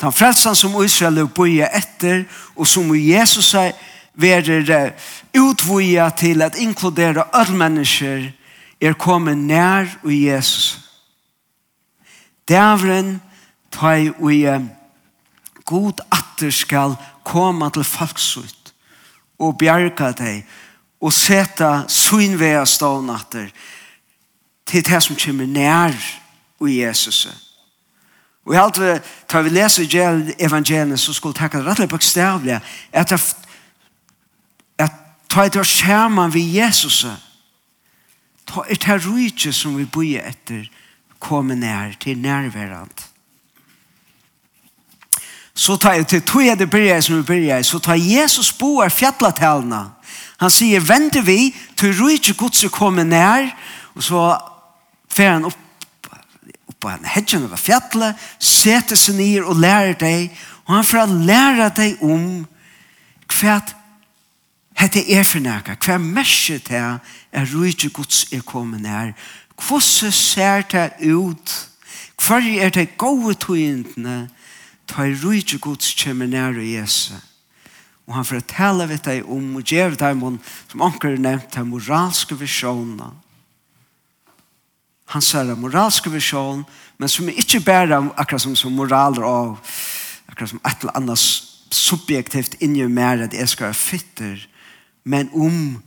Den 0.00 0.12
frelsen 0.12 0.54
som 0.54 0.78
Israel 0.84 1.18
er 1.18 1.26
bøye 1.26 1.66
etter, 1.74 2.22
og 2.54 2.66
som 2.66 2.94
Jesus 2.94 3.54
er 3.54 3.74
være 4.14 4.92
utvoja 5.34 6.08
til 6.10 6.42
at 6.42 6.54
inkludere 6.58 7.24
alle 7.32 7.58
mennesker, 7.58 8.30
er 8.80 8.92
kommet 8.92 9.38
nær 9.38 9.98
og 10.04 10.14
Jesus. 10.22 10.78
Dævren 12.48 13.20
tar 13.72 13.94
i 14.30 14.46
god 15.64 15.92
atter 16.36 16.50
skal 16.52 16.96
komme 17.24 17.70
til 17.72 17.84
folksut 17.84 18.72
og 19.40 19.56
bjerke 19.58 20.12
deg 20.16 20.44
og 21.00 21.12
seta 21.12 21.86
synvea 21.88 22.64
stån 22.68 23.10
atter 23.10 23.48
til 24.66 24.84
det 24.84 25.02
som 25.02 25.16
kommer 25.16 25.46
nær 25.46 25.96
i 26.66 26.82
Jesus. 26.82 27.26
Og 28.44 28.54
i 28.54 28.58
alt 28.58 28.78
vi, 28.80 28.92
tar 29.28 29.42
vi 29.42 29.50
leser 29.50 30.34
evangeliet, 30.38 31.00
så 31.00 31.12
skulle 31.12 31.34
takka 31.34 31.58
det 31.58 31.66
rettelig 31.66 31.88
bokstavlig 31.88 32.60
at 32.92 33.10
det 33.10 33.20
at 34.78 34.92
ta 35.28 35.44
et 35.44 35.56
år 35.56 35.64
skjermen 35.64 36.34
ved 36.34 36.52
Jesus 36.52 37.06
ta 38.46 38.62
et 38.68 38.84
her 38.84 38.98
rujtje 38.98 39.52
som 39.52 39.76
vi 39.76 39.84
bor 39.84 40.04
etter 40.04 40.68
komme 41.18 41.56
nær 41.56 41.96
til 42.00 42.18
nærværende 42.18 43.15
så 45.56 45.76
tar 45.80 45.94
jag 45.96 46.08
til 46.08 46.22
tog 46.22 46.44
jeg 46.44 46.58
det 46.58 46.70
börjar 46.70 47.00
som 47.00 47.16
det 47.16 47.26
börjar 47.26 47.62
så 47.62 47.78
tar 47.78 47.96
Jesus 47.96 48.52
bo 48.58 48.74
boar 48.76 48.88
fjallatalna 48.88 49.90
han 50.36 50.50
sier, 50.50 50.80
venter 50.80 51.22
vi 51.22 51.54
till 51.74 51.94
rike 51.96 52.32
Guds 52.36 52.64
komme 52.70 53.04
nær, 53.04 53.48
og 53.94 54.02
så 54.04 54.24
fer 55.08 55.30
han 55.30 55.44
opp 55.48 55.56
upp 56.76 56.80
på 56.80 56.88
en 56.88 57.04
hedgen 57.04 57.42
över 57.42 57.56
fjallet 57.56 58.16
sätter 58.38 58.96
seg 58.96 59.14
ned 59.16 59.44
og 59.44 59.56
lærer 59.56 59.94
deg, 59.94 60.30
og 60.66 60.74
han 60.74 60.84
får 60.84 61.12
lære 61.26 61.70
deg 61.76 62.02
om 62.02 62.46
hva 63.32 63.60
hette 64.76 65.02
er 65.08 65.24
for 65.24 65.40
nære, 65.40 65.76
hva 65.80 65.98
mersker 65.98 66.60
det 66.68 66.82
er 67.32 67.48
rydde 67.54 67.88
gods 67.88 68.26
er 68.32 68.44
kommet 68.44 68.82
nær, 68.82 69.14
hvordan 69.56 70.12
ser 70.12 70.66
det 70.70 70.90
ut, 71.12 71.54
hva 72.20 72.40
er 72.40 72.70
det 72.70 72.96
gode 72.98 73.34
tøyendene, 73.34 74.28
ta 74.86 75.06
i 75.06 75.14
rujtje 75.14 75.58
gods 75.62 75.94
kjemmer 75.98 76.28
nær 76.30 76.58
i 76.60 76.76
Jesu. 76.76 77.14
Og 78.06 78.14
han 78.14 78.26
får 78.26 78.44
tale 78.46 78.86
vi 78.86 78.98
deg 79.02 79.30
om 79.30 79.56
og 79.58 79.66
gjør 79.66 79.96
deg 79.98 80.22
om, 80.22 80.38
som 80.70 80.84
anker 80.86 81.16
nevnt, 81.18 81.50
den 81.54 81.72
moralske 81.72 82.38
visjonen. 82.38 83.16
Han 85.10 85.22
sier 85.22 85.46
den 85.46 85.60
moralske 85.62 86.10
visjonen, 86.10 86.64
men 86.98 87.10
som 87.10 87.28
ikke 87.30 87.62
bare 87.66 87.98
akkurat 88.16 88.42
som, 88.42 88.54
som 88.58 88.74
moraler 88.74 89.26
og 89.26 89.58
akkurat 90.30 90.54
som 90.54 90.62
et 90.62 90.80
eller 90.82 90.96
annet 90.98 91.26
subjektivt 91.74 92.56
inni 92.62 92.86
mer 92.86 93.26
at 93.26 93.34
jeg 93.34 93.50
skal 93.50 93.70
være 93.70 93.78
fitter, 93.78 94.46
men 95.04 95.30
om 95.34 95.82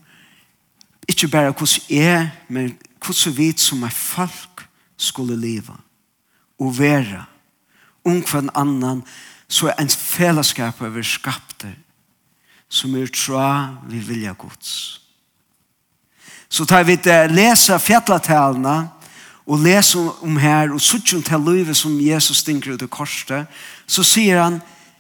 ikke 1.10 1.28
bare 1.32 1.52
hvordan 1.56 1.90
jeg, 1.90 2.30
men 2.48 2.76
hvordan 3.00 3.38
vi 3.38 3.52
som 3.58 3.84
er 3.84 3.96
folk 3.96 4.68
skulle 5.00 5.40
leve 5.40 5.76
og 6.60 6.80
være 6.80 7.26
om 8.10 8.24
hver 8.26 8.50
annan, 8.58 9.04
så 9.50 9.68
er 9.68 9.80
en 9.80 9.90
fellesskap 9.90 10.82
over 10.82 11.04
skapte, 11.04 11.72
som 12.70 12.96
er 12.96 13.10
tra 13.10 13.76
vi 13.90 14.00
vilja 14.00 14.34
gods. 14.38 15.02
Så 16.50 16.66
tar 16.66 16.86
vi 16.86 16.98
til 16.98 17.14
å 17.14 17.34
lese 17.34 17.78
fjettletalene, 17.82 18.90
og 19.50 19.64
lese 19.66 19.98
om 20.22 20.36
her, 20.38 20.70
og 20.70 20.82
suttjon 20.82 21.24
til 21.26 21.42
livet 21.42 21.78
som 21.78 21.96
Jesus 21.98 22.44
stinker 22.44 22.76
ut 22.76 22.84
i 22.86 22.90
korset, 22.90 23.48
så 23.90 24.06
sier 24.06 24.38
han, 24.38 24.60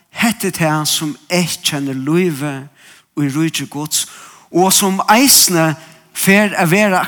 hette 0.09 0.49
til 0.49 0.65
han 0.65 0.89
som 0.89 1.13
eit 1.29 1.61
kjenner 1.61 1.93
livet 1.93 2.65
og 3.13 3.25
i 3.25 3.29
rydde 3.29 3.67
gods, 3.69 4.07
og 4.49 4.73
som 4.73 4.97
eisne 5.13 5.75
fer 6.17 6.55
å 6.57 6.65
være 6.65 7.03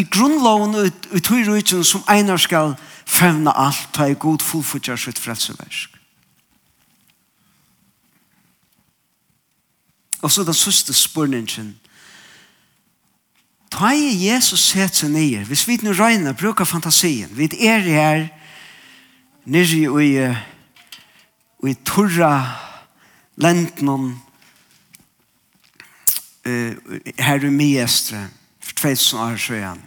i 0.00 0.06
grunnloven 0.08 0.78
og 0.80 0.88
i 1.12 1.20
tog 1.20 1.44
rydden 1.44 1.84
som 1.84 2.04
einar 2.08 2.40
skal 2.40 2.72
gjøre, 2.72 2.91
fevna 3.06 3.52
alt, 3.56 3.88
ta 3.94 4.06
i 4.06 4.14
god 4.14 4.42
fullfutjar 4.42 4.96
sitt 4.96 5.18
frelseversk. 5.18 5.98
Og 10.22 10.30
så 10.30 10.44
den 10.44 10.54
søste 10.54 10.94
spurningen. 10.94 11.80
Ta 13.70 13.90
i 13.96 14.12
Jesus 14.28 14.60
set 14.70 14.94
seg 14.96 15.10
nye. 15.10 15.44
Hvis 15.48 15.66
vi 15.68 15.78
nu 15.82 15.92
røyner, 15.96 16.32
bruker 16.32 16.64
fantasien. 16.64 17.30
Vi 17.36 17.48
er 17.66 17.78
her 17.78 18.28
nere 19.44 20.04
i, 20.04 20.34
i 21.68 21.74
torra 21.84 22.34
lenten 23.36 23.88
uh, 26.46 26.72
her 27.18 27.46
i 27.46 27.50
Miestre 27.50 28.28
for 28.60 28.72
2000 28.72 29.20
år 29.20 29.36
siden. 29.36 29.82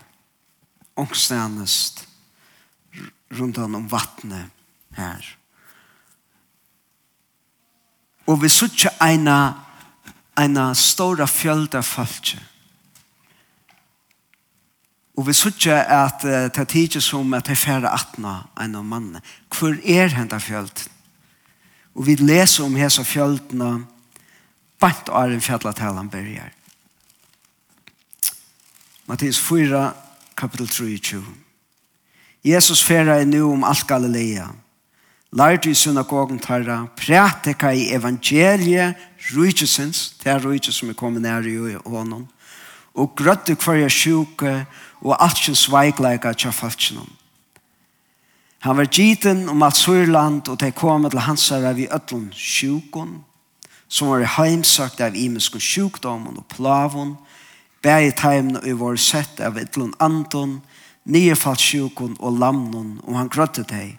Ångstenest 0.96 2.08
rundt 3.40 3.58
om 3.58 3.90
vattnet 3.92 4.52
her. 4.98 5.38
Og 8.26 8.42
vi 8.42 8.50
suttje 8.50 8.90
eina, 9.04 9.54
eina 10.38 10.72
stora 10.74 11.28
fjölda 11.30 11.84
falskje. 11.86 12.42
Og 15.16 15.28
vi 15.28 15.34
suttje 15.34 15.76
at 15.76 16.26
uh, 16.28 16.48
det 16.52 16.68
tidsi 16.68 17.02
som 17.02 17.34
at 17.38 17.48
det 17.48 17.58
færre 17.58 17.92
atna 17.94 18.42
enn 18.60 18.76
om 18.76 18.90
mannen. 18.90 19.22
Hvor 19.48 19.78
er 19.86 20.12
henda 20.12 20.42
fjöld? 20.44 20.88
Og 21.96 22.08
vi 22.08 22.18
leser 22.20 22.66
om 22.66 22.76
hesa 22.76 23.06
fjöldna 23.08 23.86
bant 24.80 25.10
og 25.10 25.22
er 25.22 25.36
en 25.36 25.42
fjallatælan 25.42 26.10
berger. 26.12 26.52
Mattis 29.08 29.40
4, 29.40 29.94
kapitel 30.36 30.68
23. 30.68 31.45
Jesus 32.46 32.84
færa 32.84 33.20
i 33.20 33.26
nu 33.26 33.54
om 33.54 33.64
alt 33.64 33.88
Galilea. 33.88 34.46
Lærte 35.34 35.70
i 35.70 35.74
synagogen 35.74 36.40
tarra, 36.40 36.86
prætika 36.98 37.70
i 37.70 37.94
evangelie, 37.94 38.94
rujtjesens, 39.36 40.14
det 40.24 40.32
er 40.32 40.46
rujtjes 40.46 40.76
som 40.76 40.90
er 40.90 40.94
kommet 40.94 41.22
nær 41.22 41.42
i 41.42 41.74
hånden, 41.86 42.28
og 42.94 43.16
grøtte 43.16 43.56
kvarja 43.56 43.90
sjuke 43.90 44.66
og 45.02 45.24
alt 45.24 45.38
sin 45.38 45.56
sveikleika 45.56 46.34
tja 46.34 46.54
falskjennom. 46.54 47.10
Han 48.60 48.78
var 48.78 48.86
giten 48.86 49.50
om 49.50 49.64
alt 49.64 49.78
Sørland, 49.78 50.48
og 50.48 50.60
de 50.62 50.72
kom 50.72 51.10
til 51.10 51.20
hans 51.20 51.50
herre 51.50 51.74
vi 51.76 51.90
ødlund 51.90 52.32
sjukon, 52.32 53.24
som 53.88 54.14
var 54.14 54.30
heimsagt 54.38 55.02
av 55.02 55.16
imenskon 55.16 55.62
sjukdomen 55.62 56.38
og 56.38 56.46
plavon, 56.46 57.18
bæg 57.82 58.08
i 58.08 58.16
teimen 58.22 58.62
og 58.62 58.80
var 58.80 58.96
sett 58.96 59.42
av 59.42 59.58
ødlund 59.58 59.98
anton, 60.00 60.62
og 60.62 60.75
nyefalt 61.06 61.62
sjukon 61.62 62.18
og 62.20 62.40
lamnon, 62.40 62.98
og 63.06 63.18
han 63.20 63.30
grøtte 63.30 63.66
deg. 63.70 63.98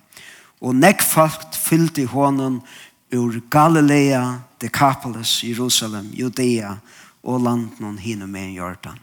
Og 0.60 0.74
nekfalt 0.74 1.54
fyllte 1.54 2.06
hånden 2.10 2.60
ur 3.14 3.40
Galilea, 3.50 4.40
Decapolis, 4.60 5.42
Jerusalem, 5.44 6.10
Judea 6.12 6.76
og 7.22 7.42
landnon 7.42 7.98
hinne 7.98 8.26
med 8.26 8.54
Jordan. 8.56 8.98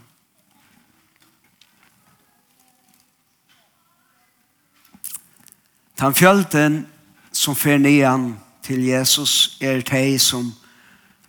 Tan 5.96 6.14
fjölden 6.14 6.86
som 7.32 7.56
fer 7.56 7.78
nian 7.78 8.34
til 8.66 8.82
Jesus 8.88 9.58
er 9.62 9.84
teg 9.86 10.18
som 10.20 10.50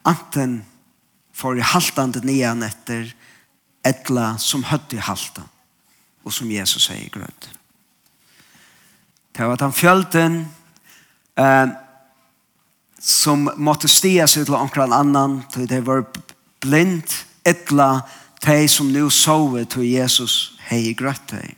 anten 0.08 0.62
får 1.34 1.60
i 1.60 1.66
haltande 1.74 2.22
nian 2.24 2.64
etter 2.64 3.12
etla 3.84 4.34
som 4.40 4.64
høtt 4.64 4.96
i 4.96 5.02
haltan 5.02 5.53
og 6.24 6.32
som 6.32 6.50
Jesus 6.50 6.88
sier 6.88 7.10
grønt. 7.12 7.50
Det 9.34 9.44
var 9.44 9.56
at 9.56 9.64
han 9.66 9.74
fjølten 9.74 10.36
eh, 11.36 11.72
som 13.04 13.48
måtte 13.56 13.90
stia 13.90 14.26
seg 14.30 14.46
til 14.46 14.56
omkran 14.56 14.94
annan, 14.94 15.42
til 15.52 15.68
det 15.68 15.82
var 15.86 16.06
blind, 16.64 17.20
etla, 17.44 18.04
de 18.44 18.68
som 18.68 18.88
nu 18.92 19.10
sove 19.12 19.64
til 19.68 19.84
Jesus 19.88 20.54
hei 20.68 20.94
grøtt 20.96 21.32
deg. 21.32 21.54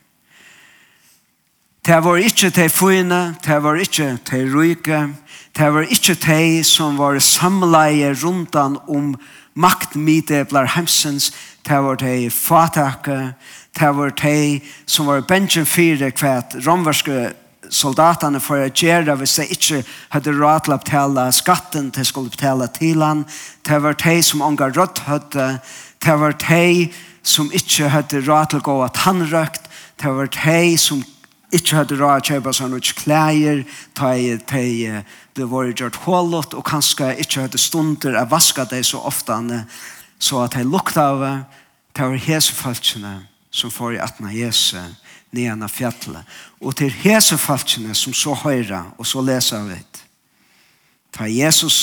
Det 1.87 1.97
var 2.03 2.19
ikke 2.19 2.49
de 2.51 2.65
fyrene, 2.67 3.37
det 3.45 3.61
var 3.63 3.79
ikke 3.79 4.17
de 4.27 4.39
ryke, 4.51 4.99
det 5.55 5.67
var 5.73 5.87
ikke 5.87 6.17
de 6.25 6.63
som 6.67 6.97
var 6.99 7.19
samleie 7.23 8.11
rundt 8.23 8.55
om 8.55 9.13
maktmideblar 9.55 10.67
hemsens, 10.75 11.31
det 11.63 11.79
var 11.83 11.95
de 11.95 12.29
fatake, 12.29 13.33
det 13.79 13.95
var 13.95 14.09
de 14.09 14.61
som 14.85 15.05
var 15.05 15.21
bensjen 15.29 15.65
fire 15.65 16.11
kvart 16.11 16.55
romverske 16.65 17.33
soldatene 17.73 18.39
for 18.41 18.61
å 18.63 18.69
gjøre 18.69 19.17
hvis 19.19 19.35
de 19.39 19.45
ikke 19.53 19.81
hadde 20.13 20.33
råd 20.35 20.65
til 20.65 20.75
å 20.75 20.79
betale 20.81 21.25
skatten 21.35 21.91
de 21.95 22.05
skulle 22.07 22.33
betale 22.33 22.69
til 22.77 23.03
han. 23.03 23.25
Det 23.67 23.81
var 23.83 23.97
de 23.99 24.15
som 24.23 24.41
unga 24.45 24.71
rødt 24.73 25.03
hadde. 25.07 25.49
Det 26.03 26.15
var 26.21 26.37
de 26.47 26.89
som 27.27 27.51
ikke 27.51 27.91
hadde 27.91 28.23
råd 28.25 28.49
til 28.51 28.61
å 28.61 28.67
gå 28.69 28.79
at 28.85 29.03
han 29.05 29.25
røkt. 29.29 29.69
Det 30.01 30.13
var 30.15 30.31
de 30.31 30.77
som 30.81 31.03
ikke 31.51 31.79
hadde 31.79 31.99
råd 31.99 32.23
til 32.23 32.37
å 32.37 32.39
kjøpe 32.39 32.55
sånn 32.55 32.75
ut 32.77 32.93
klær. 32.97 33.63
De 33.97 35.45
ble 35.45 35.47
vært 35.51 35.83
gjort 35.83 36.01
hålet 36.07 36.57
og 36.57 36.67
kanskje 36.67 37.13
ikke 37.23 37.47
hadde 37.47 37.61
stunder 37.61 38.17
å 38.17 38.27
vaske 38.31 38.65
det 38.71 38.85
så 38.87 39.03
ofte 39.05 39.37
så 40.17 40.43
at 40.47 40.57
de 40.57 40.65
lukta 40.65 41.11
av 41.13 41.21
det 41.21 41.37
Det 41.97 42.05
var 42.05 42.17
hese 42.21 42.53
folkene 42.53 43.36
som 43.57 43.71
får 43.71 43.95
i 43.95 43.99
atna 43.99 44.33
Jesu 44.33 44.77
nedan 45.29 45.63
av 45.65 45.73
fjallet. 45.73 46.25
Og 46.61 46.75
til 46.77 46.93
hese 46.93 47.37
falskene 47.41 47.95
som 47.97 48.13
så 48.13 48.35
høyre 48.37 48.83
og 48.97 49.07
så 49.07 49.23
lesa 49.25 49.63
vi 49.65 49.77
det. 49.77 50.03
Ta 51.11 51.25
Jesus 51.25 51.79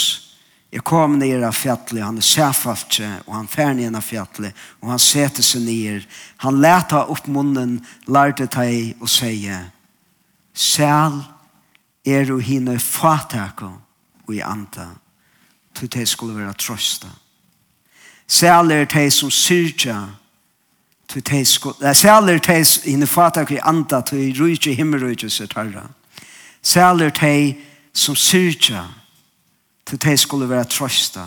er 0.74 0.82
kom 0.86 1.18
ned 1.18 1.42
av 1.46 1.54
fjallet, 1.54 2.02
han 2.02 2.18
er 2.18 2.26
særfalske, 2.26 3.08
og 3.26 3.34
han 3.36 3.50
fær 3.50 3.74
ned 3.74 3.94
av 3.94 4.02
fjallet, 4.02 4.54
og 4.82 4.90
han 4.90 5.02
seter 5.02 5.42
seg 5.46 5.66
ned. 5.66 6.06
Han 6.42 6.60
leta 6.62 7.04
opp 7.10 7.28
munnen, 7.30 7.78
lærte 8.06 8.48
teg 8.50 8.94
og 9.00 9.10
sier, 9.10 9.70
Sæl 10.54 11.18
er 12.06 12.26
du 12.28 12.38
hine 12.38 12.76
fatako 12.78 13.72
og 14.24 14.34
i 14.34 14.42
anta, 14.46 14.92
til 15.74 15.90
det 15.90 16.06
skulle 16.06 16.36
være 16.38 16.54
trøsta. 16.54 17.10
Sæl 18.30 18.70
er 18.70 18.86
teg 18.86 19.10
som 19.12 19.32
syrtja, 19.34 19.98
til 21.14 21.22
teis 21.22 21.48
sko, 21.54 21.70
det 21.78 21.86
er 21.88 21.94
sæler 21.94 22.38
teis 22.42 22.80
inne 22.90 23.06
i 23.50 23.58
anta 23.62 24.00
til 24.00 24.34
rujtje 24.40 24.74
himmerujtje 24.74 25.30
sitt 25.30 25.54
herra. 25.54 25.86
Sæler 26.62 27.10
teis 27.10 27.54
som 27.92 28.16
syrja 28.16 28.82
til 29.86 29.98
teis 29.98 30.20
skulle 30.20 30.48
være 30.48 30.64
trøsta. 30.64 31.22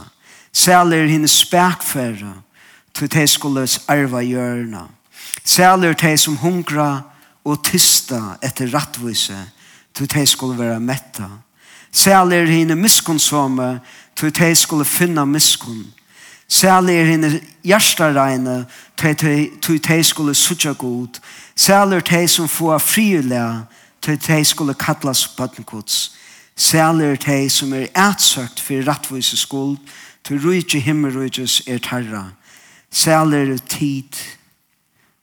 Sæler 0.51 1.07
hinne 1.07 1.27
spekferra 1.27 2.33
til 2.93 3.09
teis 3.09 3.31
skulle 3.31 3.67
arva 3.87 4.21
hjørna. 4.21 4.87
Sæler 5.43 5.93
teis 5.93 6.21
som 6.21 6.35
hungra 6.35 7.01
og 7.45 7.63
tysta 7.63 8.19
etter 8.43 8.67
rattvise 8.73 9.37
til 9.93 10.07
teis 10.07 10.29
skulle 10.29 10.59
være 10.59 10.79
metta. 10.79 11.29
Sæler 11.91 12.45
hinne 12.45 12.75
miskunnsomme 12.75 13.79
til 14.15 14.33
teis 14.33 14.57
skulle 14.57 14.85
finna 14.85 15.25
Særlig 16.47 16.95
er 16.95 17.05
henne 17.05 17.41
hjertaregne 17.63 18.65
til 18.97 19.83
de 19.87 20.03
skulle 20.03 20.35
suttje 20.35 20.73
god. 20.73 21.19
Særlig 21.55 21.95
er 21.95 21.99
de 21.99 22.27
som 22.27 22.47
får 22.47 22.77
friulega 22.77 23.59
til 24.01 24.27
de 24.27 24.45
skulle 24.45 24.73
kattlas 24.73 25.27
bøttenkots. 25.27 26.15
Særlig 26.55 27.05
er 27.05 27.15
de 27.15 27.49
som 27.49 27.73
er 27.73 27.87
ætsøkt 27.95 28.59
for 28.59 28.87
rettvise 28.87 29.37
skuld 29.37 29.77
til 30.23 30.41
rujtje 30.43 30.79
himmelrujtjes 30.79 31.61
er 31.67 31.77
tarra. 31.77 32.25
Særlig 32.91 33.51
er 33.51 33.57
tid 33.57 34.03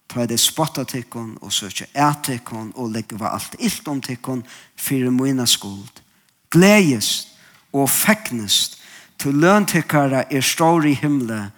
på 0.09 0.27
det 0.27 0.41
spotta 0.41 0.85
tikkon 0.85 1.39
og 1.41 1.53
søkje 1.53 1.87
ætikkon 1.97 2.73
og 2.77 2.91
legge 2.91 3.19
var 3.21 3.35
alt 3.35 3.57
ilt 3.59 3.89
om 3.89 4.01
tikkon 4.01 4.45
for 4.77 5.11
mine 5.11 5.47
skuld. 5.47 6.03
Gledes 6.51 7.29
og 7.73 7.91
fegnest 7.91 8.84
til 9.19 9.35
løntekara 9.35 10.25
er 10.31 10.41
stor 10.41 10.85
i 10.85 10.95
himle, 10.95 11.51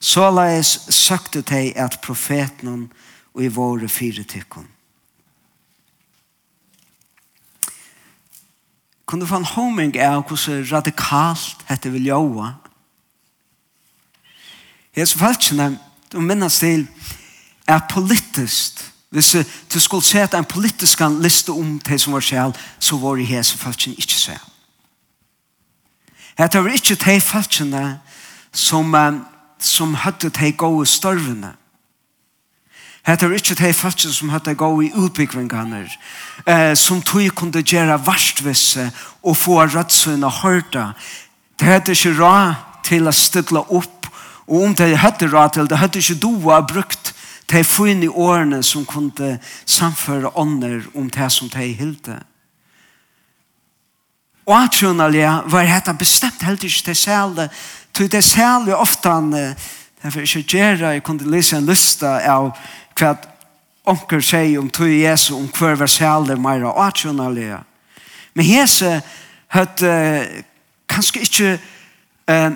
så 0.00 0.28
laes 0.30 0.78
søkte 0.92 1.42
tei 1.42 1.72
at 1.76 2.00
profeten 2.04 2.90
og 3.34 3.42
i 3.42 3.48
våre 3.48 3.88
fire 3.88 4.22
tykkon. 4.22 4.68
Kan 9.08 9.20
du 9.20 9.26
få 9.26 9.36
en 9.36 9.52
homing 9.54 9.96
av 10.00 10.24
hvordan 10.26 10.64
radikalt 10.72 11.64
dette 11.68 11.92
vil 11.92 12.08
gjøre? 12.08 12.54
Jeg 14.96 15.08
så 15.08 15.18
falskene, 15.18 15.78
du 16.12 16.20
minnes 16.20 16.58
til, 16.58 16.86
er 17.66 17.86
politisk. 17.90 18.80
Hvis 19.10 19.36
du 19.72 19.80
skulle 19.80 20.04
se 20.04 20.22
at 20.22 20.34
en 20.34 20.44
politisk 20.44 21.00
liste 21.20 21.52
om 21.52 21.78
det 21.78 22.00
som 22.00 22.12
var 22.12 22.20
selv, 22.20 22.54
så 22.78 22.96
var 22.96 23.14
det 23.16 23.26
her 23.26 23.42
som 23.42 23.58
falskene 23.58 23.96
ikke 23.98 24.18
selv. 24.18 24.53
Hetta 26.38 26.62
var 26.62 26.74
ikkje 26.74 26.96
tei 26.98 27.20
falskjene 27.22 28.00
som, 28.52 28.94
som 29.58 29.94
hadde 29.94 30.30
tei 30.34 30.50
gode 30.58 30.86
størvene. 30.90 31.52
Hetta 33.06 33.28
var 33.28 33.38
ikkje 33.38 33.58
tei 33.60 33.72
falskjene 33.76 34.16
som 34.16 34.32
hadde 34.32 34.56
gode 34.58 34.90
utbyggvingene, 34.98 35.84
eh, 36.46 36.74
som 36.74 37.02
tog 37.02 37.28
kunde 37.36 37.62
gjøre 37.62 38.00
varstvisse 38.06 38.90
og 39.22 39.36
få 39.36 39.60
rødsøyne 39.66 40.30
hørta. 40.42 40.92
Det 41.60 41.68
hadde 41.68 41.92
ikkje 41.92 42.16
råd 42.18 42.54
til 42.84 43.06
å 43.06 43.12
stille 43.12 43.60
opp, 43.70 44.08
og 44.46 44.62
om 44.62 44.74
det 44.74 44.98
hadde 44.98 45.30
råd 45.30 45.52
til, 45.54 45.68
det 45.68 45.78
hadde 45.78 46.00
ikkje 46.00 46.20
doa 46.20 46.60
brukt 46.66 47.14
de 47.52 47.64
fine 47.64 48.08
årene 48.08 48.62
som 48.62 48.86
kunde 48.86 49.38
samføre 49.66 50.32
ånder 50.36 50.82
om 50.94 51.10
det 51.10 51.32
som 51.32 51.48
de 51.48 51.72
hilde 51.72 52.18
og 54.46 54.56
atjonalega 54.58 55.42
var 55.50 55.68
hetta 55.68 55.94
bestemt 55.96 56.42
helt 56.44 56.64
ikke 56.64 56.90
til 56.90 56.96
sæle 56.96 57.48
til 57.94 58.10
det 58.12 58.24
sæle 58.24 58.76
oftan 58.76 59.32
derfor 60.02 60.20
ikke 60.20 60.42
gjerra 60.42 60.92
jeg 60.92 61.02
kunne 61.02 61.30
lese 61.30 61.56
en 61.56 61.66
lista 61.66 62.18
av 62.28 62.50
hva 62.98 63.14
onker 63.84 64.20
sier 64.20 64.58
om 64.60 64.70
tog 64.70 64.90
Jesu 64.92 65.34
om 65.36 65.48
hver 65.48 65.78
var 65.80 65.90
sæle 65.90 66.36
meira 66.36 66.72
atjonalega 66.86 67.62
men 68.34 68.46
hese 68.46 69.00
høtt 69.54 69.82
uh, 69.86 70.22
kanskje 70.90 71.20
ikke 71.24 71.50
uh, 72.30 72.52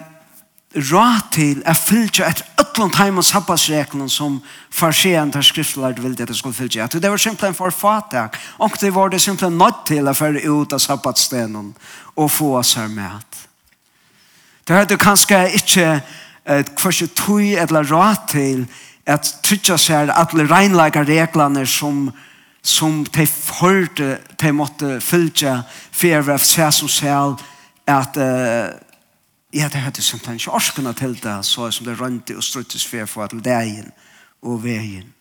råd 0.74 1.31
til 1.33 1.62
å 1.64 1.72
fylle 1.74 2.26
et 2.28 2.42
øtlånt 2.61 2.98
heim 3.00 3.18
og 3.20 3.24
sabbatsreknen 3.24 4.11
som 4.12 4.38
farseien 4.70 5.33
til 5.33 5.46
skriftlærd 5.46 6.02
ville 6.02 6.18
at 6.20 6.28
det 6.28 6.37
skulle 6.37 6.54
fylle. 6.54 6.85
At 6.85 6.92
det 6.92 7.11
var 7.11 7.16
simpelthen 7.20 7.57
for 7.57 7.70
fatak. 7.70 8.37
Og 8.59 8.76
det 8.81 8.92
var 8.94 9.09
det 9.09 9.20
simpelthen 9.20 9.59
nødt 9.59 9.87
til 9.88 10.09
å 10.09 10.14
føre 10.14 10.44
ut 10.44 10.72
av 10.72 10.83
sabbatsstenen 10.85 11.72
og 12.16 12.31
få 12.31 12.57
oss 12.61 12.74
her 12.76 12.88
med. 12.92 13.24
Det 14.68 14.76
hadde 14.76 15.00
kanskje 15.00 15.46
ikke 15.57 15.88
et 16.48 16.74
kvarsi 16.76 17.09
tui 17.16 17.57
eller 17.57 17.88
råd 17.88 18.28
til 18.28 18.66
at 19.09 19.24
trytja 19.44 19.78
seg 19.81 20.12
alle 20.12 20.44
reinleika 20.48 21.02
reglene 21.02 21.66
som 21.66 22.11
som 22.62 23.04
de 23.04 23.26
førte, 23.26 24.18
de 24.40 24.50
måtte 24.52 24.98
fylle 25.00 25.62
for 25.94 26.33
å 26.35 26.38
se 26.42 26.66
som 26.74 26.90
selv 26.90 27.44
at 27.88 28.18
uh, 28.20 28.74
Jeg 29.52 29.62
hadde 29.62 29.80
hatt 29.80 29.96
det 29.96 30.04
ikke 30.12 30.52
orskene 30.52 30.92
til 30.92 31.14
det, 31.22 31.44
så 31.44 31.70
som 31.70 31.87
det 31.87 32.00
rønte 32.00 32.37
og 32.37 32.44
struttes 32.44 32.87
for 32.87 33.06
for 33.06 33.24
at 33.24 33.44
dagen 33.44 33.92
og 34.42 34.64
veien. 34.64 35.14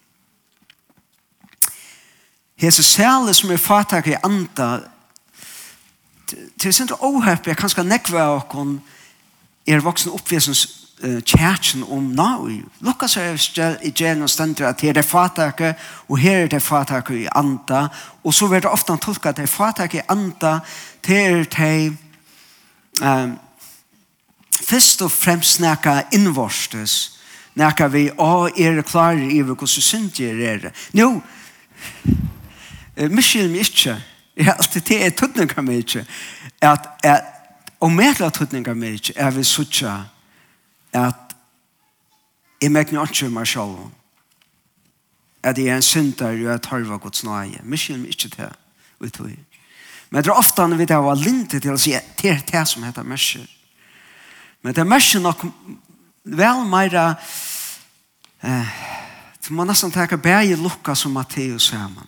Hese 2.56 2.84
sæle 2.84 3.34
som 3.34 3.52
er 3.52 3.58
fatak 3.58 4.08
i 4.08 4.16
anda, 4.24 4.80
til 6.60 6.74
sin 6.74 6.90
åhøp, 7.00 7.48
jeg 7.48 7.58
kan 7.58 7.70
skal 7.70 7.86
nekve 7.86 8.20
av 8.20 8.36
åkken, 8.42 8.82
er 9.68 9.80
voksen 9.80 10.12
oppvisens 10.12 10.88
kjærtsen 11.02 11.84
om 11.84 12.04
nau. 12.04 12.50
Lukas 12.82 13.18
er 13.18 13.38
i 13.86 13.92
gjen 13.92 14.22
og 14.22 14.30
stendere 14.30 14.70
at 14.70 14.82
her 14.82 14.98
er 14.98 15.06
fatak 15.06 15.62
og 16.08 16.18
her 16.18 16.44
er 16.44 16.48
det 16.48 16.62
fatak 16.62 17.12
i 17.12 17.28
anda, 17.36 17.88
og 18.24 18.34
så 18.34 18.48
vil 18.48 18.62
det 18.62 18.72
ofte 18.72 18.98
tolka 18.98 19.30
at 19.30 19.38
det 19.38 19.50
fatake 19.50 19.98
i 19.98 20.08
anda, 20.10 20.60
til 21.04 21.16
er 21.16 21.44
det 21.44 21.98
um, 23.02 23.38
først 24.58 25.02
og 25.06 25.12
fremst 25.14 25.60
snakka 25.60 26.02
innvorstes, 26.16 26.98
snakka 27.54 27.88
vi, 27.94 28.08
å, 28.18 28.48
er 28.50 28.82
klare 28.86 29.30
i 29.32 29.42
hvordan 29.42 29.68
synd 29.68 30.20
jeg 30.20 30.42
er. 30.46 30.70
Nå, 30.98 31.10
miskyld 33.14 33.52
meg 33.54 33.68
ikke, 33.68 33.98
Ja, 34.46 34.54
alltid 34.54 34.82
det 34.86 34.98
er 35.02 35.14
tøtninga 35.18 35.62
meg 35.66 35.82
ikke. 35.82 36.04
At, 36.62 36.88
at, 37.04 37.24
og 37.82 37.90
medla 37.94 38.30
tøtninga 38.30 38.76
meg 38.78 39.00
ikke 39.00 39.16
er 39.18 39.34
vi 39.34 39.44
suttja 39.46 39.94
at 40.94 41.34
jeg 42.62 42.74
megna 42.74 43.06
ikke 43.06 43.30
meg 43.34 43.50
selv 43.50 43.88
at 45.46 45.58
jeg 45.58 45.72
er 45.72 45.80
en 45.80 45.86
synder 45.86 46.34
og 46.34 46.50
jeg 46.52 46.62
tar 46.66 46.86
hva 46.86 46.98
gods 47.02 47.24
nøye. 47.26 47.64
Miskyld 47.64 48.02
meg 48.04 48.14
ikke 48.14 48.30
til 48.36 48.54
utover. 49.02 49.38
Men 50.10 50.24
det 50.24 50.32
er 50.32 50.40
ofte 50.40 50.68
når 50.68 50.82
vi 50.82 50.90
tar 50.90 51.06
var 51.06 51.22
lintet 51.22 51.66
til 51.66 51.74
å 51.74 51.82
si 51.82 51.94
det 51.98 52.32
er 52.32 52.46
det 52.52 52.66
som 52.70 52.86
heter 52.86 53.06
miskyld. 53.08 53.50
Men 54.62 54.74
det 54.74 54.82
er 54.82 54.90
mest 54.90 55.16
nok 55.22 55.46
vel 56.24 56.64
mer 56.68 56.96
eh, 58.44 58.72
som 59.42 59.56
man 59.56 59.70
nesten 59.72 59.92
tenker 59.92 60.20
bæge 60.20 60.58
lukka 60.60 60.96
som 60.96 61.14
Matteus 61.16 61.70
sammen. 61.72 62.08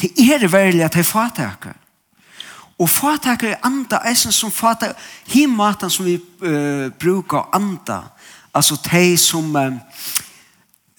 Det 0.00 0.10
er 0.18 0.46
veldig 0.48 0.84
at 0.84 0.96
jeg 0.96 1.06
fattaker. 1.06 1.76
Og 2.78 2.90
fattaker 2.90 3.48
er 3.52 3.66
andre 3.66 3.98
eisen 4.10 4.32
som 4.32 4.50
fattaker 4.50 4.98
himaten 5.26 5.90
som 5.90 6.06
vi 6.06 6.16
uh, 6.18 6.90
brukar 6.98 7.48
andre. 7.52 8.04
Altså 8.54 8.78
de 8.90 9.16
som 9.18 9.56
uh, 9.56 9.72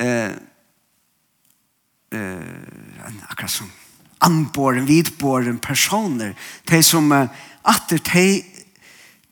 uh, 0.03 0.31
uh, 2.15 3.29
akkurat 3.29 3.51
som 3.51 3.71
anbåren, 4.21 4.87
vidbåren 4.87 5.59
personer. 5.59 6.33
De 6.69 6.83
som 6.83 7.11
uh, 7.11 7.27
atter 7.63 7.97
de 8.13 8.43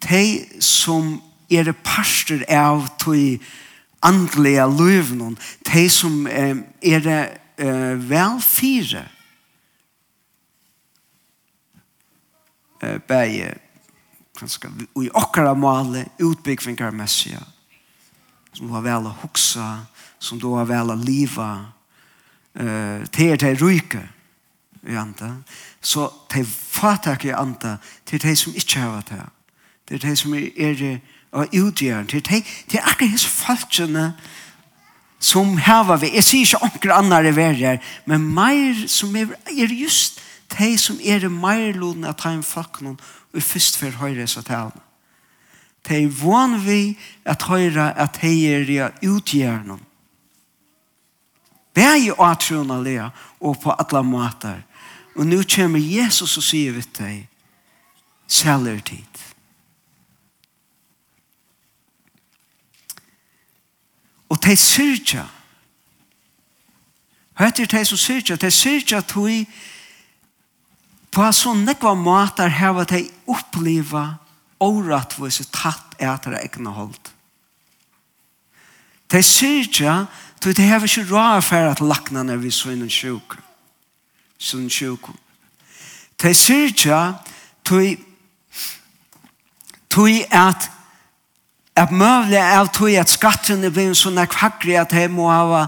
de 0.04 0.46
som 0.62 1.18
er 1.50 1.72
parster 1.84 2.44
av 2.52 2.88
tog 3.00 3.40
andlige 4.06 4.66
løvnån, 4.78 5.38
de 5.74 5.90
som 5.90 6.28
eh, 6.28 6.58
er 6.82 7.08
eh, 7.58 8.10
vel 8.10 8.42
fire, 8.42 9.08
eh, 12.82 13.00
bæge, 13.08 13.54
kanskje, 14.38 14.70
og 14.94 15.04
i 15.04 15.14
okkara 15.14 15.56
male, 15.58 16.06
utbyggvingar 16.22 16.92
messia, 16.92 17.42
som 18.54 18.68
du 18.68 18.74
har 18.74 18.86
vel 18.86 19.10
å 19.10 19.16
huksa, 19.24 19.88
som 20.20 20.40
du 20.40 20.52
har 20.54 20.70
vel 20.70 20.94
å 20.94 21.00
liva, 21.02 21.50
eh, 22.54 23.08
til 23.12 23.34
er 23.34 23.42
te 23.42 23.56
ryke, 23.58 24.04
i 24.88 24.96
anta, 24.96 25.34
så 25.82 26.06
te 26.30 26.46
fatak 26.46 27.26
i 27.26 27.34
anta, 27.36 27.78
til 28.06 28.22
de 28.24 28.36
som 28.40 28.54
ikke 28.56 28.80
har 28.80 29.02
det 29.10 29.26
Det 29.88 29.96
er 29.96 30.10
det 30.10 30.18
som 30.20 30.34
er 30.34 31.00
og 31.32 31.48
utgjørende. 31.54 32.12
Det 32.12 32.32
er, 32.32 32.42
det 32.72 32.80
er 32.80 32.88
akkurat 32.88 33.10
hans 33.10 33.26
falskene 33.28 34.14
som 35.20 35.58
hava 35.58 35.98
vi. 36.02 36.14
Jeg 36.16 36.24
sier 36.24 36.46
ikke 36.46 36.64
onker 36.64 36.94
annar 36.96 37.28
i 37.28 37.36
verden, 37.36 37.82
men 38.06 38.28
mer 38.34 38.88
som 38.88 39.16
er, 39.16 39.34
er 39.50 39.74
just 39.74 40.22
de 40.58 40.78
som 40.80 41.00
er 41.04 41.28
mer 41.30 41.74
loden 41.76 42.06
at 42.08 42.22
han 42.24 42.44
falkene 42.44 42.96
og 43.34 43.44
først 43.44 43.78
for 43.78 44.00
høyre 44.00 44.28
så 44.28 44.42
talene. 44.42 44.84
De 45.88 46.04
er 46.04 46.16
van 46.22 46.58
vi 46.66 46.98
at 47.26 47.44
høyre 47.48 47.92
at 47.96 48.20
de 48.22 48.34
er 48.48 48.66
det 48.68 49.10
utgjørende. 49.10 49.80
Bæg 51.74 52.08
i 52.08 52.12
åtrona 52.12 52.80
det 52.84 53.12
og 53.40 53.60
på 53.62 53.72
alle 53.72 54.04
måter. 54.04 54.64
Og 55.16 55.26
nå 55.28 55.44
kommer 55.56 55.80
Jesus 55.80 56.38
og 56.38 56.44
sier 56.44 56.74
vi 56.74 56.82
til 56.82 57.06
deg, 57.06 57.28
selger 58.28 58.80
tid. 58.82 59.27
Og 64.30 64.40
de 64.44 64.56
syrja. 64.60 65.26
Hva 67.38 67.52
er 67.52 67.70
de 67.70 67.84
som 67.86 67.98
syrja. 67.98 68.36
De 68.36 68.52
syrja 68.52 69.02
tog 69.02 69.46
på 71.12 71.28
så 71.34 71.54
nekva 71.56 71.94
matar 71.96 72.52
heva 72.54 72.84
de 72.86 73.06
oppliva 73.26 74.18
åratvise 74.60 75.48
tatt 75.54 75.96
etter 76.02 76.38
egna 76.42 76.74
hold. 76.76 77.14
De 79.08 79.22
syrja 79.24 80.06
tog 80.42 80.58
de 80.58 80.66
heva 80.68 80.86
ikke 80.86 81.08
råd 81.08 81.46
for 81.46 81.72
at 81.72 81.82
lakna 81.82 82.26
når 82.26 82.42
vi 82.44 82.52
så 82.52 82.74
innan 82.74 82.92
sjuk. 82.92 83.38
Sånn 84.38 84.70
sjuk. 84.70 85.10
De 86.18 86.34
syrja 86.36 87.16
tog 87.66 88.04
tog 89.90 90.34
at 90.34 90.68
at 91.78 91.92
møvlig 91.94 92.40
er 92.42 92.66
tog 92.74 92.96
at 92.98 93.10
skatten 93.10 93.64
er 93.64 93.74
blevet 93.74 93.98
så 93.98 94.10
nekk 94.10 94.34
at 94.74 94.94
jeg 94.94 95.12
må 95.12 95.30
ha 95.30 95.66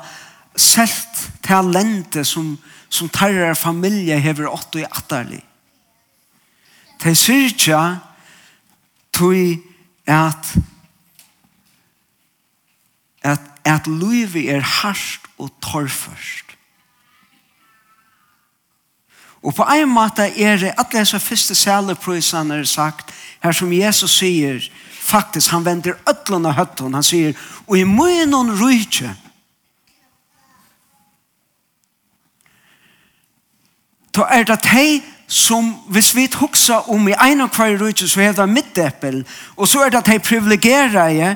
selt 0.58 1.30
talentet 1.46 2.28
som, 2.28 2.58
som 2.90 3.10
tarrer 3.10 3.54
familie 3.54 4.20
hever 4.20 4.50
åtto 4.50 4.80
i 4.80 4.88
atterlig. 4.90 5.44
Det 7.04 7.16
sier 7.18 7.46
ikke 7.48 8.00
tog 9.14 9.58
at 10.08 10.58
at, 13.22 13.40
at 13.66 13.88
livet 13.88 14.50
er 14.50 14.62
hardt 14.62 15.28
og 15.38 15.52
torrførst. 15.62 16.56
Og 19.44 19.56
på 19.56 19.64
en 19.64 19.92
måte 19.92 20.24
er 20.24 20.58
det 20.58 20.74
alle 20.78 21.00
disse 21.00 21.20
første 21.20 21.56
sæleprøysene 21.56 22.60
er 22.60 22.64
sagt, 22.64 23.14
her 23.44 23.52
som 23.52 23.74
Jesus 23.74 24.18
sier, 24.20 24.60
faktisk, 25.10 25.52
han 25.52 25.66
vender 25.66 25.98
ötlun 26.10 26.46
av 26.46 26.58
høtten, 26.60 26.94
han 26.94 27.06
sier, 27.06 27.34
og 27.68 27.78
i 27.78 27.86
munnen 27.88 28.54
rujtje, 28.60 29.16
då 34.16 34.26
er 34.26 34.44
det 34.44 34.60
de 34.64 35.02
som, 35.28 35.76
hvis 35.88 36.16
vi 36.16 36.28
huksa 36.40 36.80
om 36.90 37.08
i 37.08 37.14
ein 37.14 37.42
av 37.42 37.54
hver 37.54 37.78
rujtje, 37.78 38.08
så 38.10 38.22
er 38.22 38.34
det 38.34 38.50
middeppel, 38.50 39.22
og 39.56 39.68
så 39.68 39.86
er 39.86 39.94
det 39.94 40.06
de 40.06 40.20
privilegere, 40.20 41.36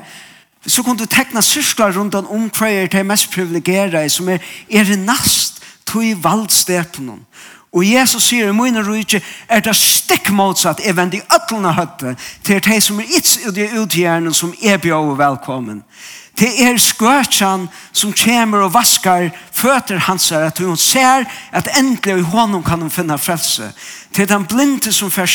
så 0.66 0.82
kan 0.82 0.96
du 0.96 1.06
tekna 1.06 1.40
sysklar 1.40 1.94
rundt 1.94 2.14
om 2.14 2.50
hver 2.50 2.82
er 2.82 2.86
de 2.86 3.04
mest 3.04 3.30
privilegere, 3.30 4.08
som 4.10 4.28
er, 4.28 4.42
er 4.70 4.96
nast, 4.96 5.62
tog 5.86 6.24
valdstepen, 6.24 7.08
og 7.08 7.18
Og 7.74 7.82
Jesus 7.86 8.28
sier 8.30 8.48
i 8.48 8.54
mine 8.54 8.84
rydde, 8.86 9.20
er 9.48 9.62
det 9.64 9.74
stikk 9.76 10.30
motsatt 10.30 10.82
er 10.86 10.94
vendig 10.94 11.24
øtlende 11.26 11.72
høtte 11.74 12.14
til 12.46 12.60
de 12.62 12.80
som 12.80 13.00
er 13.02 13.16
ikke 13.18 13.48
ut 13.48 13.58
i 13.58 13.70
utgjernen 13.82 14.34
som 14.34 14.54
er 14.62 14.78
bjør 14.78 15.16
velkommen. 15.18 15.82
Det 16.38 16.50
er 16.66 16.78
skøtjan 16.82 17.68
som 17.94 18.12
kommer 18.18 18.64
og 18.66 18.72
vaskar 18.74 19.28
føtter 19.54 20.00
hans 20.08 20.28
her 20.34 20.48
at 20.48 20.58
hun 20.58 20.76
ser 20.76 21.26
at 21.54 21.68
endelig 21.78 22.18
i 22.18 22.30
honom 22.30 22.62
kan 22.62 22.82
hun 22.82 22.90
finne 22.90 23.18
frelse. 23.18 23.70
Til 24.12 24.28
den 24.28 24.46
blinde 24.46 24.92
som 24.92 25.10
fer 25.10 25.30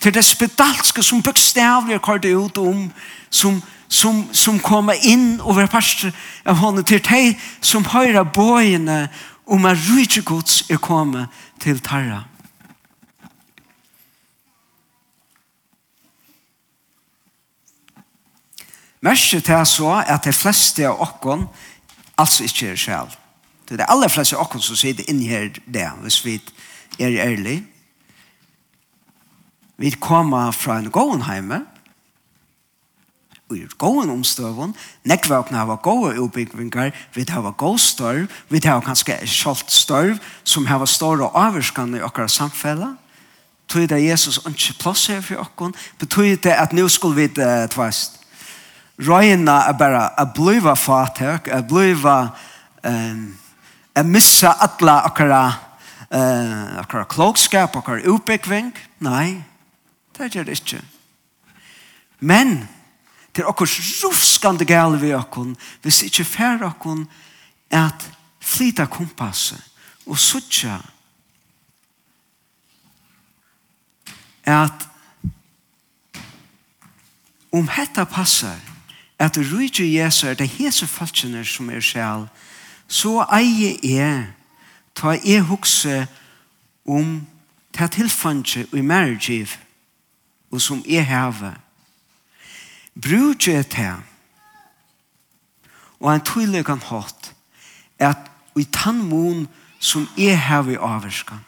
til 0.00 0.14
det 0.14 0.24
spedalske 0.24 1.02
som 1.02 1.22
bøkstavlig 1.22 2.00
kort 2.00 2.24
ut 2.24 2.58
om, 2.58 2.92
som, 3.30 3.62
som, 3.88 4.28
som 4.32 4.60
kommer 4.60 4.94
inn 5.02 5.40
over 5.40 5.62
være 5.62 5.68
parster 5.68 6.12
av 6.44 6.56
honom, 6.56 6.84
til 6.84 7.00
de 7.00 7.34
som 7.60 7.84
høyra 7.84 8.24
bøyene 8.24 9.08
om 9.52 9.64
at 9.68 9.76
rydde 9.90 10.22
gods 10.24 10.70
er 10.70 10.80
kommet 10.80 11.28
til 11.60 11.80
tarra. 11.84 12.22
Mersi 19.02 19.40
til 19.40 19.66
så 19.66 19.96
at 20.06 20.24
de 20.24 20.32
fleste 20.32 20.86
av 20.86 21.00
okken 21.02 21.48
altså 22.18 22.46
ikke 22.46 22.70
er 22.70 22.78
sjæl. 22.78 23.10
Det 23.68 23.74
er 23.74 23.82
de 23.82 23.90
aller 23.90 24.08
fleste 24.08 24.36
av 24.36 24.46
okken 24.46 24.62
som 24.62 24.78
sitter 24.78 25.08
inn 25.10 25.20
her 25.26 25.50
det, 25.66 25.88
hvis 26.04 26.20
vi 26.24 26.38
er 27.00 27.18
ærlig. 27.26 27.58
Vi 29.76 29.90
kommer 29.90 30.52
fra 30.54 30.78
en 30.78 30.90
gåenheime, 30.90 31.64
i 33.56 33.66
gåen 33.78 34.10
omstøven, 34.10 34.74
nekvåkene 35.08 35.58
har 35.58 35.80
gode 35.82 36.16
utbyggvinger, 36.20 36.92
vi 37.14 37.24
har 37.28 37.50
god 37.50 37.78
størv, 37.78 38.26
vi 38.48 38.60
har 38.64 38.80
kanskje 38.80 39.18
kjølt 39.26 39.70
størv, 39.70 40.18
som 40.44 40.66
har 40.66 40.84
større 40.86 41.30
avvirkene 41.34 41.98
i 41.98 42.04
akkurat 42.04 42.30
samfunnet. 42.30 42.96
Betyr 43.66 43.86
det 43.86 44.02
Jesus 44.04 44.40
ikke 44.46 44.78
plass 44.80 45.06
her 45.06 45.20
for 45.20 45.40
okken? 45.40 45.74
Betyr 45.98 46.36
det 46.36 46.52
at 46.52 46.72
nå 46.72 46.88
skulle 46.88 47.16
vi 47.16 47.26
det 47.26 47.70
tvast? 47.72 48.20
Røyene 49.00 49.54
er 49.68 49.76
bare 49.78 50.02
å 50.20 50.26
blive 50.34 50.76
fatøk, 50.76 51.48
å 51.48 51.62
blive 51.64 52.16
å 52.82 54.04
missa 54.04 54.52
alle 54.60 54.98
akkurat 55.08 55.72
uh, 56.12 56.78
akkurat 56.80 57.08
klokskap, 57.08 57.76
akkurat 57.76 58.06
utbyggving. 58.06 58.72
Nei, 58.98 59.42
det 60.18 60.32
gjør 60.34 60.48
det 60.48 60.60
ikke. 60.60 60.82
Men 62.20 62.68
til 63.32 63.44
er 63.44 63.48
okkur 63.48 63.68
ruskande 64.04 64.64
gale 64.64 65.00
vi 65.00 65.12
okkur 65.16 65.54
hvis 65.82 66.02
ikkje 66.08 66.24
fer 66.24 66.64
okkur 66.68 67.06
at 67.70 68.10
flyta 68.40 68.86
kompasset 68.86 69.62
og 70.06 70.18
suttja 70.18 70.78
at 74.44 74.88
om 77.52 77.68
hetta 77.68 78.04
passar 78.04 78.58
at 79.18 79.38
rujtje 79.38 79.86
Jesu 79.86 80.26
er 80.26 80.34
det 80.34 80.48
hese 80.48 80.86
falskjene 80.86 81.44
som 81.46 81.70
er 81.70 81.80
sjal 81.80 82.26
så 82.88 83.22
eie 83.32 83.76
er 83.86 84.32
ta 84.94 85.14
e 85.16 85.38
hukse 85.40 86.06
om 86.84 87.20
ta 87.72 87.86
tilfanje 87.86 88.66
og 88.72 88.78
i 88.78 88.82
mergiv 88.82 89.54
og 90.50 90.60
som 90.60 90.82
jeg 90.86 91.06
hever 91.06 91.56
Brúdje 92.94 93.58
er 93.58 93.68
til 93.68 94.08
og 96.02 96.10
en 96.10 96.24
tydelig 96.26 96.64
kan 96.66 96.82
hatt 96.82 97.32
at 98.02 98.28
i 98.58 98.64
tannmån 98.74 99.46
som 99.80 100.08
er 100.18 100.34
her 100.36 100.68
i 100.68 100.76
avvarskan 100.76 101.44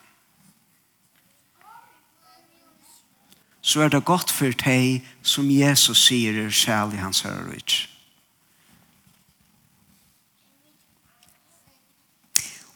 så 3.65 3.81
er 3.81 3.89
det 3.89 4.05
godt 4.05 4.31
for 4.31 4.53
deg 4.61 5.05
som 5.23 5.49
Jesus 5.51 6.07
sier 6.07 6.37
er 6.37 6.51
kjærlig 6.53 6.99
hans 7.01 7.23
høyrøyts. 7.25 7.79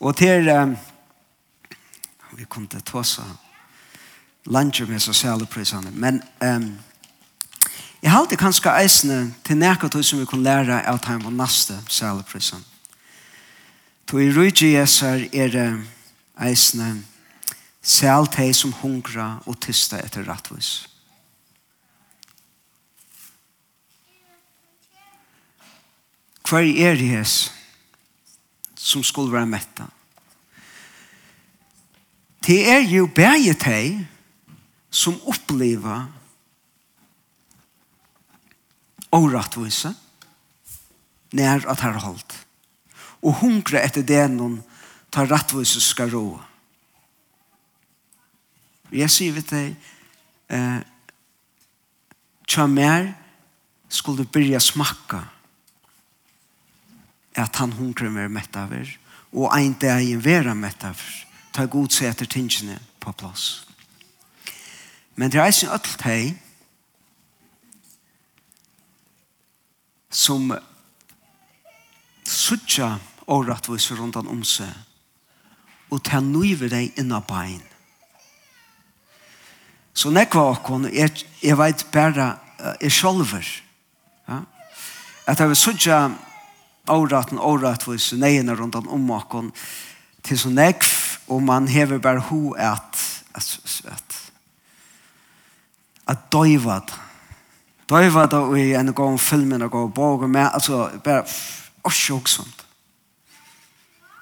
Og 0.01 0.17
til 0.17 0.49
um, 0.49 0.73
vi 2.39 2.47
kunne 2.49 2.71
ta 2.73 2.81
Tåsa 2.81 3.27
lunsje 4.49 4.87
med 4.89 5.03
så 5.05 5.13
særlig 5.13 5.49
prisene 5.53 5.93
men 5.93 6.23
um, 6.41 6.71
Jeg 8.03 8.13
halte 8.15 8.39
kanskje 8.39 8.71
eisene 8.79 9.33
til 9.47 9.59
nekka 9.59 9.89
tog 9.91 10.05
som 10.07 10.21
vi 10.21 10.27
kunne 10.29 10.47
lære 10.47 10.85
av 10.87 11.01
time 11.03 11.27
og 11.27 11.35
naste 11.35 11.75
saleprisen. 11.91 12.63
To 14.07 14.21
i 14.23 14.31
rujtje 14.31 14.71
jesar 14.71 15.25
er 15.35 15.57
eisene 16.47 16.93
sal 17.83 18.29
teg 18.31 18.55
som 18.55 18.73
hungra 18.83 19.41
og 19.51 19.59
tysta 19.65 19.99
etter 19.99 20.27
rattvis. 20.29 20.87
Hver 26.49 26.65
er 26.65 26.95
det 26.97 27.09
jes 27.11 27.33
som 28.79 29.03
skulle 29.05 29.35
være 29.35 29.51
metta? 29.51 29.89
Det 32.47 32.63
er 32.71 32.87
jo 32.89 33.11
bæge 33.13 33.53
teg 33.61 33.99
som 34.89 35.19
opplever 35.29 36.07
og 39.15 39.31
rattvise, 39.33 39.95
nær 41.33 41.65
at 41.69 41.81
her 41.85 41.99
holdt. 42.03 42.35
Og 43.23 43.41
hunkre 43.43 43.83
etter 43.83 44.05
det 44.07 44.25
noen 44.33 44.61
tar 45.13 45.29
rattvise 45.31 45.81
skal 45.83 46.13
råa. 46.13 46.45
Jeg 48.93 49.13
sier 49.13 49.35
vi 49.37 49.43
til 49.45 49.73
eh, 50.49 50.81
tja 52.49 52.65
mer 52.71 53.11
skulle 53.93 54.25
du 54.25 54.33
byrja 54.33 54.61
smakka 54.65 55.21
at 57.39 57.61
han 57.61 57.75
hunkre 57.77 58.09
mer 58.11 58.33
mettaver 58.33 58.89
og 59.33 59.53
ein 59.53 59.75
dag 59.81 60.09
vera 60.25 60.55
mettaver 60.57 61.27
ta 61.53 61.67
god 61.67 61.93
se 61.93 62.09
etter 62.09 62.27
tingene 62.27 62.79
på 63.01 63.13
plass. 63.13 63.67
Men 65.17 65.31
det 65.31 65.41
er 65.41 65.49
eisen 65.49 65.73
öll 65.73 65.97
teg 66.01 66.37
som 70.11 70.53
suttja 72.25 72.99
åretviser 73.29 73.97
rundt 74.01 74.17
om 74.17 74.45
seg, 74.47 74.71
og 75.89 76.03
ta 76.05 76.21
nøyve 76.25 76.69
deg 76.73 76.97
inna 77.01 77.21
bein. 77.25 77.63
Så 79.99 80.13
nekva 80.15 80.45
okkon, 80.53 80.87
jeg, 80.95 81.25
jeg 81.43 81.59
veit 81.59 81.83
bare, 81.93 82.31
jeg 82.79 82.93
sjolver. 82.95 83.47
Ja? 84.29 84.43
At 85.29 85.41
jeg 85.41 85.51
vil 85.51 85.59
suttja 85.59 85.99
åraten, 86.89 87.41
åretvis, 87.41 88.13
neina 88.21 88.55
rundt 88.57 88.79
om 88.79 89.11
okkon, 89.17 89.51
til 90.25 90.39
så 90.41 90.53
nekv, 90.53 90.93
og 91.29 91.43
man 91.45 91.69
hever 91.69 92.01
bare 92.01 92.23
ho 92.31 92.55
at, 92.57 93.01
at, 93.35 93.49
at, 93.65 93.93
at, 93.93 94.17
at 96.09 96.25
døyvad, 96.33 96.95
Da 97.89 97.97
jeg 97.97 98.15
var 98.15 98.27
da 98.27 98.43
i 98.55 98.75
en 98.77 98.93
gang 98.95 99.21
filmen 99.21 99.63
og 99.63 99.71
gav 99.71 99.93
bog 99.95 100.31
med, 100.31 100.51
altså 100.53 100.91
bare 101.05 101.25
og 101.83 101.93
sjokk 101.93 102.29
sånt. 102.29 102.65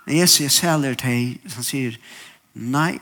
Men 0.06 0.18
jeg 0.18 0.28
sier 0.28 0.48
særlig 0.48 0.98
til 0.98 1.38
han 1.54 1.66
sier, 1.66 1.96
nei, 2.54 2.98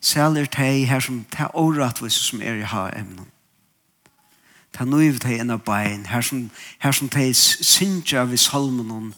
særlig 0.00 0.50
til 0.50 0.86
her 0.86 1.00
som 1.00 1.24
tar 1.32 1.54
åretvis 1.56 2.18
som 2.28 2.42
er 2.42 2.60
i 2.60 2.66
ha 2.68 2.88
emnen. 2.96 3.28
Ta 4.76 4.84
nøyv 4.84 5.18
til 5.20 5.40
en 5.40 5.50
av 5.56 5.64
bein, 5.64 6.04
her 6.06 6.20
som, 6.20 6.50
her 6.78 6.92
som 6.92 7.08
til 7.08 7.34
sinja 7.34 8.22
ved 8.28 8.36
salmen, 8.36 9.14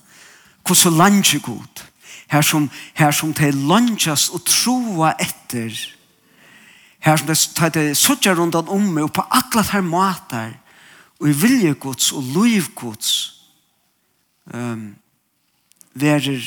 hvor 0.66 0.74
så 0.74 0.90
landje 0.90 1.38
god, 1.42 1.82
her 2.30 2.40
som, 2.40 2.70
her 2.94 3.10
som 3.10 3.34
til 3.34 3.54
landjas 3.54 4.28
og 4.28 4.44
troa 4.46 5.12
etter, 5.20 5.74
Her 7.02 7.16
som 7.16 7.26
det 7.26 7.38
tar 7.56 7.72
det 7.74 7.96
suttja 7.98 8.34
rundan 8.34 8.68
om 8.70 8.84
meg 8.94 9.08
og 9.08 9.14
på 9.16 9.24
alla 9.30 9.64
her 9.72 9.82
matar 9.82 10.54
og 11.18 11.28
i 11.28 11.36
viljegods 11.38 12.12
og 12.12 12.22
loivgods 12.34 13.10
um, 14.54 14.94
verer 15.94 16.40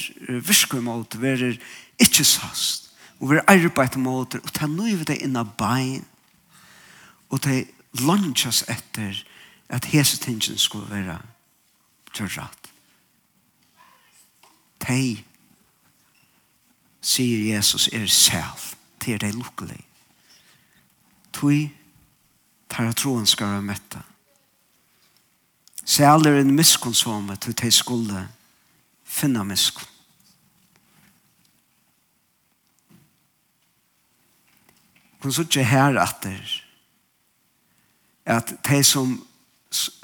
viskumot, 0.48 1.20
verer 1.22 1.60
ikkje 2.02 2.26
sast 2.28 2.91
og 3.20 3.30
verer 3.32 3.48
arbeid 3.52 3.96
mot 4.00 4.36
og 4.36 4.52
ta 4.56 4.68
noiv 4.68 5.06
det 5.08 5.22
inna 5.24 5.44
bein 5.44 6.04
og 7.30 7.41
ta 7.44 7.62
lunchas 8.04 8.63
etter 8.72 9.24
at 9.70 9.86
hese 9.86 10.18
tingen 10.18 10.58
skulle 10.58 10.89
være 10.89 11.20
tørrat. 12.13 12.72
Tei, 14.80 15.24
sier 17.02 17.56
Jesus, 17.56 17.88
er 17.94 18.06
selv, 18.08 18.76
til 19.02 19.18
deg 19.22 19.34
lukkelig 19.34 19.85
tui 21.36 21.67
tar 22.71 22.89
at 22.89 23.00
troen 23.00 23.28
skal 23.28 23.48
være 23.58 23.62
møtta. 23.62 24.04
metta. 25.86 26.30
er 26.30 26.39
en 26.39 26.56
miskunnsomme 26.56 27.36
til 27.36 27.54
te 27.54 27.71
skulle 27.71 28.28
finna 29.04 29.43
miskunn. 29.43 29.91
Kun 35.21 35.34
så 35.34 35.41
ikke 35.41 35.63
her 35.63 36.00
at 36.00 36.24
det 36.24 36.62
at 38.26 38.54
de 38.67 38.84
som 38.84 39.28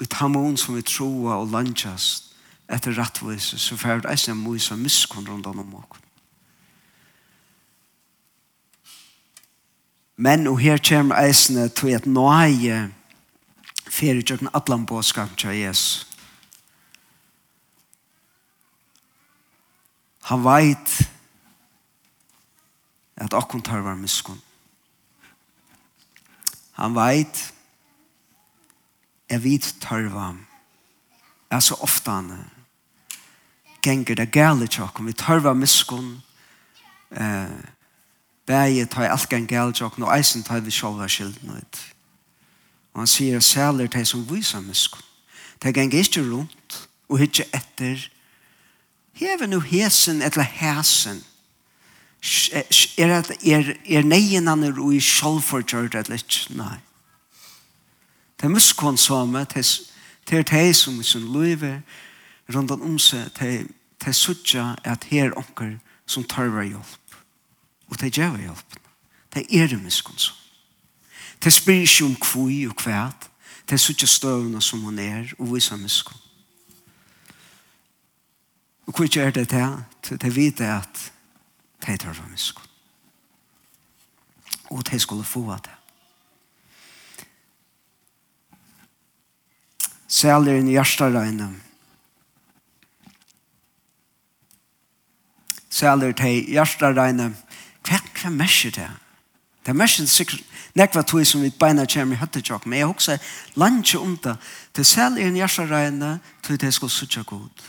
ut 0.02 0.12
hamon 0.12 0.56
som 0.56 0.76
vi 0.76 0.82
troa 0.82 1.40
og 1.42 1.50
landjast 1.50 2.32
etter 2.70 2.94
rattvise 2.98 3.58
så 3.58 3.76
færd 3.76 4.06
eisen 4.10 4.38
mye 4.38 4.60
som 4.62 4.78
miskunn 4.78 5.26
rundt 5.28 5.46
om 5.46 5.74
åkken. 5.74 6.01
Men 10.16 10.46
og 10.46 10.58
her 10.60 10.78
kommer 10.88 11.18
eisene 11.18 11.68
til 11.68 11.94
at 11.96 12.06
nøye 12.06 12.92
fyrir 13.88 14.22
tjøkken 14.22 14.52
atlan 14.54 14.86
båskap 14.86 15.36
til 15.38 15.56
Jesus. 15.56 16.06
Han 20.30 20.44
veit 20.44 20.94
at 23.16 23.34
akkon 23.34 23.62
tar 23.62 23.82
var 23.84 23.98
miskun. 23.98 24.40
Han 26.78 26.94
veit 26.96 27.52
jeg 29.32 29.42
vit 29.44 29.74
tar 29.80 30.08
var 30.12 30.36
er 31.52 31.60
så 31.60 31.76
ofta 31.84 32.18
han 32.18 32.32
genger 33.84 34.16
det 34.16 34.30
gale 34.32 34.68
tjøkken 34.68 35.08
vi 35.08 35.14
tar 35.16 35.40
var 35.44 35.56
miskun 35.58 36.14
eh, 37.10 37.56
Bæje 38.46 38.86
tar 38.86 39.08
alt 39.08 39.28
gang 39.28 39.48
galt 39.48 39.82
og 39.82 39.98
nå 39.98 40.10
eisen 40.10 40.42
tar 40.42 40.60
vi 40.60 40.70
sjåla 40.70 41.08
skilden 41.08 41.56
ut. 41.56 41.80
Og 42.92 43.00
han 43.00 43.06
sier 43.06 43.36
at 43.36 43.46
sæler 43.46 43.86
til 43.86 44.06
som 44.06 44.24
viser 44.30 44.60
miskunn. 44.60 45.02
Det 45.62 45.74
gang 45.74 45.94
ikke 45.94 46.22
rundt 46.26 46.88
og 47.08 47.20
ikke 47.20 47.44
etter. 47.54 48.08
Hever 49.12 49.46
nu 49.46 49.60
hesen 49.60 50.22
eller 50.22 50.42
hesen. 50.42 51.24
Er, 52.98 53.18
at, 53.18 53.30
er, 53.46 53.74
er 53.86 54.02
neien 54.02 54.46
han 54.46 54.62
er 54.62 54.78
ui 54.78 55.00
sjålforgjørt 55.00 55.94
eller 55.94 56.18
ikke? 56.18 56.54
Nei. 56.54 56.78
Det 58.38 58.46
er 58.46 58.54
miskunn 58.54 58.98
som 58.98 59.34
er 59.34 59.44
det 60.30 60.38
er 60.38 60.42
det 60.42 60.76
som 60.76 60.98
er 60.98 61.02
sin 61.02 61.32
løyve 61.32 61.82
rundt 62.54 62.70
om 62.70 62.98
seg 62.98 63.30
det 63.38 63.66
er 64.06 64.12
suttja 64.12 64.74
at 64.84 65.04
her 65.10 65.30
onker 65.38 65.78
som 66.06 66.24
tarver 66.24 66.62
hjelp. 66.62 67.01
Og 67.92 68.00
det 68.00 68.14
gjør 68.16 68.30
jeg 68.38 68.46
hjelpen. 68.46 68.78
Det 69.34 69.42
er 69.52 69.66
det 69.68 69.82
miskunnsam. 69.82 70.36
Det 71.44 71.52
spyr 71.52 71.82
ikke 71.84 72.04
om 72.04 72.14
kvui 72.16 72.64
og 72.66 72.76
kvæt. 72.76 73.28
Det 73.68 73.76
er 73.76 73.90
ikke 73.90 74.06
støvende 74.06 74.62
som 74.62 74.80
hun 74.80 74.98
er, 74.98 75.28
og 75.38 75.54
viser 75.54 75.76
miskunn. 75.76 76.20
Og 78.86 78.96
hva 78.96 79.06
gjør 79.06 79.30
det 79.30 79.48
til? 79.48 80.16
Det 80.22 80.36
vet 80.36 80.60
jeg 80.60 80.76
at 80.76 81.12
det 81.86 82.00
tar 82.00 82.16
det 82.16 82.30
miskunn. 82.30 82.70
Og 84.70 84.86
det 84.90 85.00
skulle 85.00 85.24
få 85.24 85.44
av 85.52 85.60
det. 85.60 85.76
Sæleren 90.08 90.68
i 90.68 90.78
hjertaregnet 90.78 91.60
Sæler 95.72 96.12
til 96.12 96.44
hjertaregne 96.52 97.32
Hva, 97.86 97.98
hva 98.20 98.30
merker 98.30 98.74
det? 98.74 98.90
Det 99.66 99.74
merker 99.76 100.06
sikkert 100.10 100.42
nekva 100.74 101.02
tog 101.06 101.26
som 101.26 101.42
vi 101.42 101.52
beina 101.54 101.84
kommer 101.86 102.16
i 102.16 102.20
høttetjokk, 102.20 102.66
men 102.66 102.78
jeg 102.78 102.88
husker 102.90 103.18
landje 103.54 103.98
om 103.98 104.16
det. 104.24 104.36
Det 104.76 104.86
selv 104.86 105.18
er 105.18 105.28
en 105.28 105.38
hjertaregne 105.38 106.16
til 106.42 106.58
det 106.60 106.72
skal 106.74 106.90
suttje 106.90 107.22
god. 107.22 107.66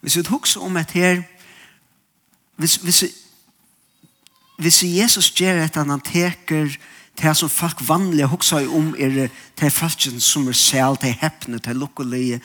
Hvis 0.00 0.16
vi 0.16 0.24
husker 0.28 0.60
om 0.60 0.76
et 0.76 0.90
her, 0.90 1.22
hvis, 2.56 2.76
hvis, 2.76 3.04
hvis 4.58 4.82
Jesus 4.82 5.30
gjør 5.30 5.64
et 5.64 5.76
han 5.76 6.00
teker 6.00 6.76
det 7.22 7.36
som 7.36 7.48
folk 7.48 7.80
vanlige 7.88 8.26
husker 8.26 8.68
om 8.68 8.94
er 8.98 9.28
det 9.60 9.72
folk 9.72 10.20
som 10.20 10.48
er 10.48 10.52
selv, 10.52 10.98
det 11.00 11.14
er 11.14 11.22
heppne, 11.22 11.58
det 11.58 11.66
er 11.66 11.80
lukkelige 11.80 12.40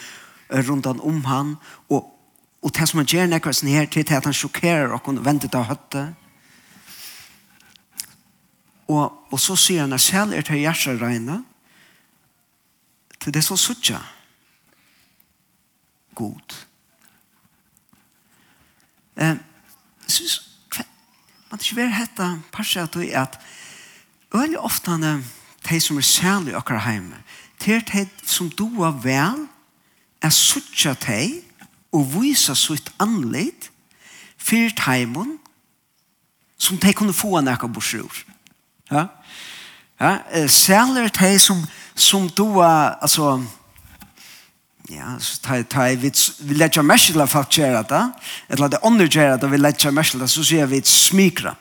rundt 0.49 0.85
om 0.85 1.25
han, 1.25 1.55
og, 1.89 2.05
og 2.61 2.71
det 2.75 2.89
som 2.89 2.97
han 2.97 3.07
gjør 3.07 3.27
nekker 3.27 3.51
sånn 3.51 3.69
her 3.69 3.85
til 3.85 4.05
det 4.07 4.15
at 4.15 4.25
han 4.25 4.33
sjokkerer 4.33 4.93
og 4.93 5.25
venter 5.25 5.49
til 5.49 5.59
å 5.59 5.69
høtte, 5.69 6.07
Og, 8.89 9.13
og 9.29 9.39
så 9.39 9.55
sier 9.59 9.85
han 9.85 9.93
at 9.93 10.01
selv 10.01 10.33
er 10.33 10.45
til 10.45 10.63
hjertet 10.63 11.01
regnet, 11.01 11.45
til 13.19 13.33
det 13.35 13.43
som 13.45 13.59
suttja 13.59 13.99
god. 16.19 16.55
Eh, 19.15 19.35
synes, 20.07 20.49
man 21.51 21.59
ikke 21.59 21.75
vil 21.75 21.93
hette 21.93 22.29
parset 22.51 22.81
at 22.81 22.93
det 22.93 23.13
er 23.13 23.21
at 23.21 23.37
veldig 24.33 24.59
ofte 24.59 24.97
de 25.69 25.79
som 25.81 25.97
er 25.97 26.01
særlig 26.01 26.55
akkurat 26.55 26.91
hjemme, 26.91 27.23
til 27.59 27.83
de 27.91 28.07
som 28.23 28.49
du 28.49 28.83
er 28.83 28.95
vel, 29.03 29.47
er 30.21 30.29
suttja 30.29 30.93
de 30.93 31.41
og 31.91 32.07
viser 32.13 32.53
sitt 32.53 32.91
anledd 32.99 33.69
for 34.37 34.75
teimen 34.77 35.37
som 36.59 36.77
de 36.77 36.93
kunne 36.93 37.15
få 37.15 37.37
en 37.39 37.47
ekka 37.47 37.67
borsjord. 37.67 38.28
Ja? 38.91 39.07
Ja, 39.99 40.47
særlig 40.47 41.11
de 41.19 41.39
som, 41.39 41.67
som 41.95 42.29
du 42.29 42.59
er, 42.59 42.95
altså, 43.01 43.43
ja, 44.89 45.19
så 45.19 45.41
tar 45.43 45.63
ta, 45.63 45.89
vi, 45.93 46.11
vi 46.39 46.55
letja 46.55 46.81
mersla 46.81 47.25
folk 47.27 47.51
gjør 47.51 47.83
det, 47.89 48.03
eller 48.49 48.67
det 48.67 48.79
andre 48.83 49.07
gjør 49.07 49.37
det, 49.37 49.51
vi 49.51 49.57
letja 49.57 49.91
mersla, 49.91 50.27
så 50.27 50.43
sier 50.43 50.65
vi 50.71 50.81
smikra. 50.85 51.55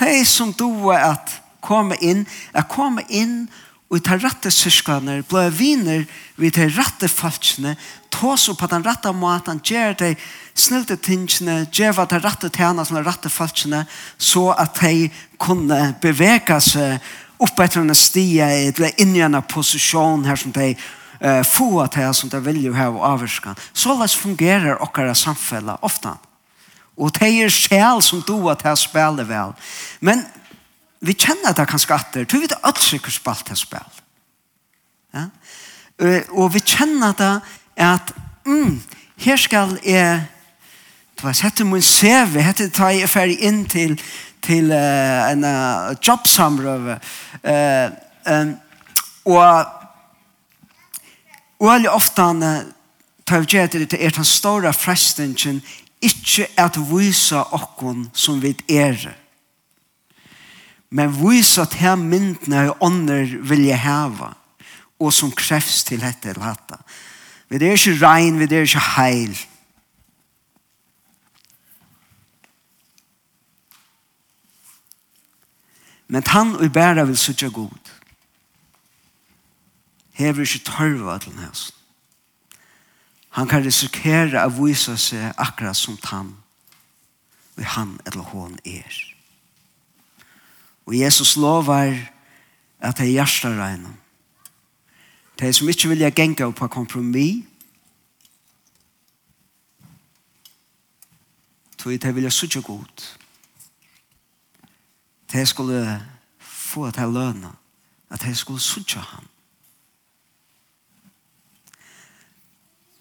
De 0.00 0.24
som 0.26 0.52
du 0.52 0.90
er 0.90 1.12
at 1.12 1.36
komme 1.62 1.96
inn, 2.02 2.26
at 2.52 2.68
komme 2.68 3.04
inn 3.08 3.46
og 3.92 3.98
i 3.98 4.00
tar 4.00 4.22
rette 4.24 4.48
syskaner, 4.48 5.20
blå 5.28 5.50
viner 5.52 6.06
vi 6.40 6.48
tar 6.50 6.70
rette 6.72 7.10
falskene, 7.12 7.74
ta 8.08 8.36
så 8.40 8.54
på 8.56 8.68
den 8.72 8.86
rette 8.86 9.12
maten, 9.12 9.60
gjør 9.60 9.92
de 10.00 10.14
snilte 10.56 10.96
tingene, 10.96 11.66
gjør 11.68 11.98
vad 11.98 12.08
de 12.08 12.20
rette 12.24 12.48
tjener 12.48 12.88
som 12.88 12.96
de 12.96 13.04
rette 13.04 13.28
falskene, 13.28 13.82
så 14.16 14.46
at 14.56 14.80
de 14.80 15.10
kunne 15.36 15.92
bevege 16.00 16.56
seg 16.64 17.12
opp 17.42 17.60
etter 17.60 17.82
en 17.82 17.92
stia, 17.92 18.48
eller 18.70 18.96
inn 18.96 19.12
i 19.12 19.24
en 19.26 19.36
posisjon 19.44 20.24
her 20.24 20.40
som 20.40 20.56
de 20.56 20.72
uh, 20.72 21.42
få 21.44 21.80
att 21.80 21.92
det 21.92 22.14
som 22.14 22.32
de 22.32 22.40
vil 22.40 22.64
jo 22.64 22.74
ha 22.74 22.88
og 22.88 23.04
avskan. 23.04 23.56
Så 23.72 23.98
läs 23.98 24.14
fungerar 24.14 24.74
och 24.74 24.88
okkara 24.88 25.14
samfella 25.14 25.78
ofta. 25.82 26.16
Og 26.96 27.12
det 27.12 27.28
er 27.28 27.48
själ 27.48 28.02
som 28.02 28.20
du 28.26 28.50
at 28.50 28.62
det 28.62 28.76
spiller 28.78 29.24
vel. 29.24 29.52
Men 30.00 30.24
vi 31.02 31.14
kjenner 31.18 31.54
det 31.56 31.66
kanskje 31.68 31.96
atter, 31.96 32.24
tror 32.24 32.44
vi 32.44 32.50
det 32.50 32.60
alt 32.62 32.80
sikkert 32.82 33.16
spalt 33.16 33.48
det 33.50 33.58
spil. 33.58 34.00
Ja? 35.14 35.26
Og 36.30 36.52
vi 36.54 36.62
kjenner 36.62 37.16
det 37.18 37.32
at, 37.82 38.12
mm, 38.46 38.78
her 39.24 39.36
skal 39.36 39.76
jeg, 39.86 40.22
du 41.18 41.26
vet, 41.26 41.42
hette 41.42 41.66
min 41.66 41.82
CV, 41.82 42.38
hette 42.42 42.70
ta 42.74 42.92
jeg 42.94 43.10
ferdig 43.10 43.40
inn 43.42 43.64
til, 43.70 43.98
til 44.42 44.70
uh, 44.70 45.30
en 45.30 45.44
uh, 45.46 45.92
jobbsamrøve, 46.02 46.98
uh, 47.44 47.88
um, 48.30 48.56
og 49.24 49.78
Og 51.62 51.68
veldig 51.70 51.90
ofte 51.94 52.22
han 52.26 52.42
tar 53.22 53.44
vi 53.44 53.52
gjerne 53.54 53.86
til 53.86 54.00
er 54.02 54.10
den 54.10 54.26
store 54.26 54.72
frestingen 54.74 55.60
ikke 56.02 56.48
at 56.58 56.74
vise 56.90 57.38
okken 57.54 58.08
som 58.12 58.40
vi 58.42 58.56
er 58.66 58.98
men 60.92 61.12
vise 61.16 61.62
at 61.62 61.78
her 61.80 61.94
myndene 61.96 62.66
og 62.68 62.82
ånder 62.84 63.30
vilje 63.48 63.76
heve, 63.80 64.28
og 65.00 65.12
som 65.12 65.30
krefts 65.32 65.84
til 65.88 66.02
dette 66.04 66.28
eller 66.28 66.52
dette. 66.52 66.76
Vi 67.48 67.56
er 67.56 67.72
ikke 67.72 67.96
rein, 68.02 68.36
vi 68.38 68.44
er 68.44 68.66
ikke 68.66 68.82
heil. 68.96 69.38
Men 76.12 76.26
han 76.26 76.56
og 76.60 76.72
bæra 76.72 77.06
vil 77.08 77.16
sutja 77.16 77.48
god. 77.48 77.92
Hever 80.12 80.44
ikke 80.44 80.64
tørva 80.68 81.18
til 81.18 81.38
hans. 81.40 81.72
Han 83.32 83.48
kan 83.48 83.64
risikere 83.64 84.44
å 84.44 84.52
vise 84.60 84.98
seg 85.00 85.32
akkurat 85.40 85.76
som 85.76 85.96
han, 86.04 86.34
og 87.56 87.64
han 87.64 87.96
eller 88.04 88.28
hon 88.34 88.60
er. 88.68 89.11
Og 90.92 90.98
Jesus 90.98 91.36
lovar 91.36 91.88
at 92.80 92.98
det 92.98 93.06
er 93.06 93.10
hjertet 93.10 93.56
regner. 93.56 93.92
Det 95.38 95.48
er 95.48 95.52
som 95.52 95.68
ikke 95.68 95.88
vil 95.88 95.90
vilja 95.90 96.10
genga 96.10 96.50
på 96.50 96.66
kompromis. 96.68 97.44
Tog 101.78 101.92
det 101.92 102.22
jeg 102.22 102.32
sutja 102.32 102.60
godt. 102.60 103.18
Det 105.32 105.48
skulle 105.48 106.02
få 106.38 106.84
at 106.84 106.94
det 106.94 107.12
løna. 107.12 107.56
At 108.10 108.20
det 108.20 108.36
skulle 108.36 108.60
sutja 108.60 109.00
ham. 109.00 109.24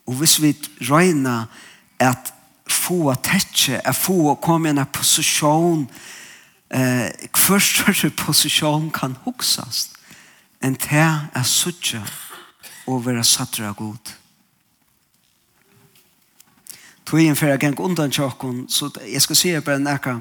Og 0.08 0.14
hvis 0.14 0.42
vi 0.42 0.56
regner 0.82 1.46
at 2.00 2.34
få 2.68 3.14
tetje, 3.14 3.88
at 3.88 3.96
få 3.96 4.36
komme 4.36 4.70
i 4.70 4.72
en 4.72 4.86
posisjon 4.86 5.88
til 5.88 6.21
eh, 6.74 7.12
hver 7.32 7.60
større 7.60 8.10
posisjon 8.10 8.92
kan 8.92 9.18
huksast 9.26 9.98
enn 10.62 10.78
til 10.78 11.28
er 11.36 11.46
suttje 11.46 12.02
og 12.88 13.06
være 13.06 13.24
sattere 13.26 13.72
av 13.72 13.78
god. 13.80 14.12
Togjen 17.06 17.36
for 17.36 17.50
jeg 17.50 17.60
gikk 17.64 17.82
undan 17.82 18.14
tjokken, 18.14 18.68
så 18.70 18.92
jeg 19.02 19.22
skal 19.22 19.36
si 19.36 19.54
bare 19.60 19.82
nekka 19.82 20.20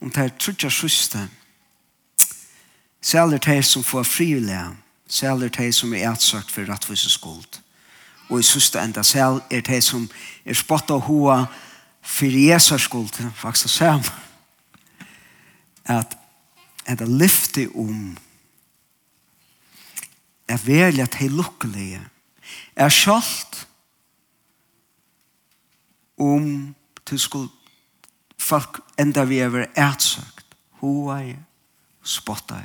om 0.00 0.10
det 0.10 0.24
er 0.24 0.32
trutja 0.38 0.70
sjuste. 0.72 1.20
Sæler 3.04 3.38
de 3.38 3.62
som 3.62 3.84
får 3.84 4.02
frivillige, 4.08 4.64
sæler 5.08 5.48
de 5.48 5.72
som 5.72 5.94
er 5.94 6.08
etsøkt 6.10 6.50
for 6.50 6.64
rettvise 6.64 7.10
skuld. 7.10 7.60
Og 8.30 8.40
i 8.40 8.42
sjuste 8.42 8.80
enda 8.80 9.02
sæl 9.02 9.42
er 9.50 9.60
de 9.60 9.80
som 9.84 10.08
er 10.44 10.56
spott 10.56 10.90
av 10.90 11.04
hoa 11.04 11.44
for 12.02 12.26
Jesu 12.26 12.78
skuld, 12.78 13.12
faktisk 13.36 13.68
sammen 13.68 14.08
at 15.84 16.18
at 16.84 16.98
det 16.98 17.08
lyfte 17.08 17.68
om 17.74 18.16
er 20.48 20.60
velja 20.66 21.06
at 21.08 21.16
hei 21.16 21.30
lukkelige 21.32 22.02
er 22.76 22.92
kjalt 22.92 23.62
om 26.20 26.74
til 27.08 27.20
skuld 27.20 27.50
folk 28.38 28.82
enda 29.00 29.24
vi 29.24 29.40
er 29.40 29.64
ætsøkt 29.72 30.56
hoa 30.82 31.20
spotta 32.04 32.60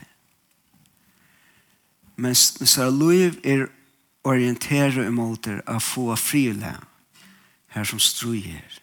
men 2.19 2.35
så 2.35 2.89
liv 2.91 3.39
er 3.47 3.69
orienteret 4.27 5.07
imot 5.07 5.47
er 5.47 5.63
å 5.63 5.79
få 5.79 6.11
frile 6.19 6.75
her 7.71 7.87
som 7.87 8.01
struer 8.03 8.79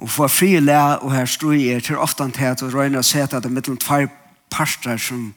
Og 0.00 0.10
for 0.10 0.32
fri 0.32 0.56
og 0.56 1.12
her 1.12 1.26
strøy 1.28 1.68
er 1.68 1.80
til 1.80 1.96
han 1.96 2.32
til 2.32 2.44
at 2.44 2.62
røyne 2.74 2.98
og 2.98 3.04
sete 3.04 3.36
at 3.36 3.42
det 3.42 3.50
er 3.50 3.54
mellom 3.54 3.76
tvær 3.76 4.06
parter 4.50 4.96
som, 4.96 5.34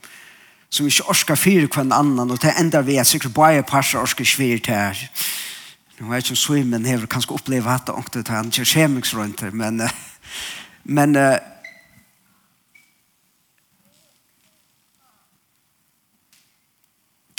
som 0.69 0.87
ikke 0.87 1.09
orsker 1.09 1.35
fire 1.35 1.67
hver 1.67 1.91
annan 1.91 2.31
og 2.31 2.41
det 2.41 2.53
enda 2.59 2.81
vi 2.81 2.95
er 2.95 3.03
sikkert 3.03 3.33
bare 3.33 3.63
parter 3.63 3.99
orsker 3.99 4.25
svir 4.25 4.59
til 4.63 4.73
her. 4.73 5.09
Nå 5.99 6.09
vet 6.09 6.23
ikke 6.23 6.31
om 6.31 6.35
svimmen 6.35 6.85
hever 6.85 7.05
kanskje 7.05 7.35
oppleve 7.35 7.69
hatt 7.69 7.89
og 7.89 7.97
ångte 7.97 8.23
til 8.23 8.35
han 8.35 8.47
ikke 8.47 8.65
skjemingsrøynter, 8.65 9.51
men, 9.51 9.81
men 10.83 11.15
uh, 11.15 11.37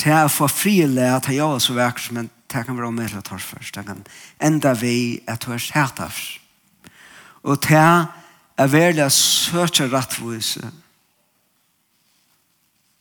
Det 0.05 0.13
er 0.13 0.29
for 0.29 0.53
frile 0.53 1.01
at 1.17 1.29
jeg 1.33 1.41
er 1.41 1.59
så 1.59 1.73
vekkert, 1.73 2.13
men 2.13 2.31
det 2.53 2.67
kan 2.67 2.77
være 2.77 2.91
om 2.91 2.99
å 3.01 3.21
ta 3.25 3.39
først. 3.41 3.75
Det 3.75 3.87
kan 3.87 4.03
enda 4.37 4.75
vi 4.77 5.23
at 5.27 5.47
du 5.47 5.53
er 5.53 5.59
sæt 5.59 5.97
først 5.97 6.44
og 7.45 7.61
ta 7.63 8.07
er 8.57 9.09
så 9.09 9.61
er 9.61 9.67
det 9.87 10.01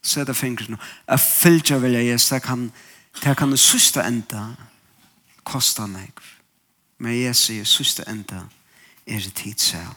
seta 0.03 0.33
fingrene 0.33 0.77
er 1.07 1.17
fylgja 1.17 1.77
velja 1.79 2.01
Jesus 2.03 2.29
det 2.29 2.41
kan, 2.43 2.71
det 3.23 3.37
kan 3.37 3.51
det 3.51 3.59
søste 3.59 4.03
enda 4.03 4.55
koste 5.43 5.87
meg 5.87 6.11
men 6.97 7.15
Jesus 7.15 7.45
sier 7.45 7.63
søste 7.63 8.03
enda 8.07 8.47
er 9.07 9.23
det 9.23 9.33
tid 9.33 9.59
selv 9.59 9.95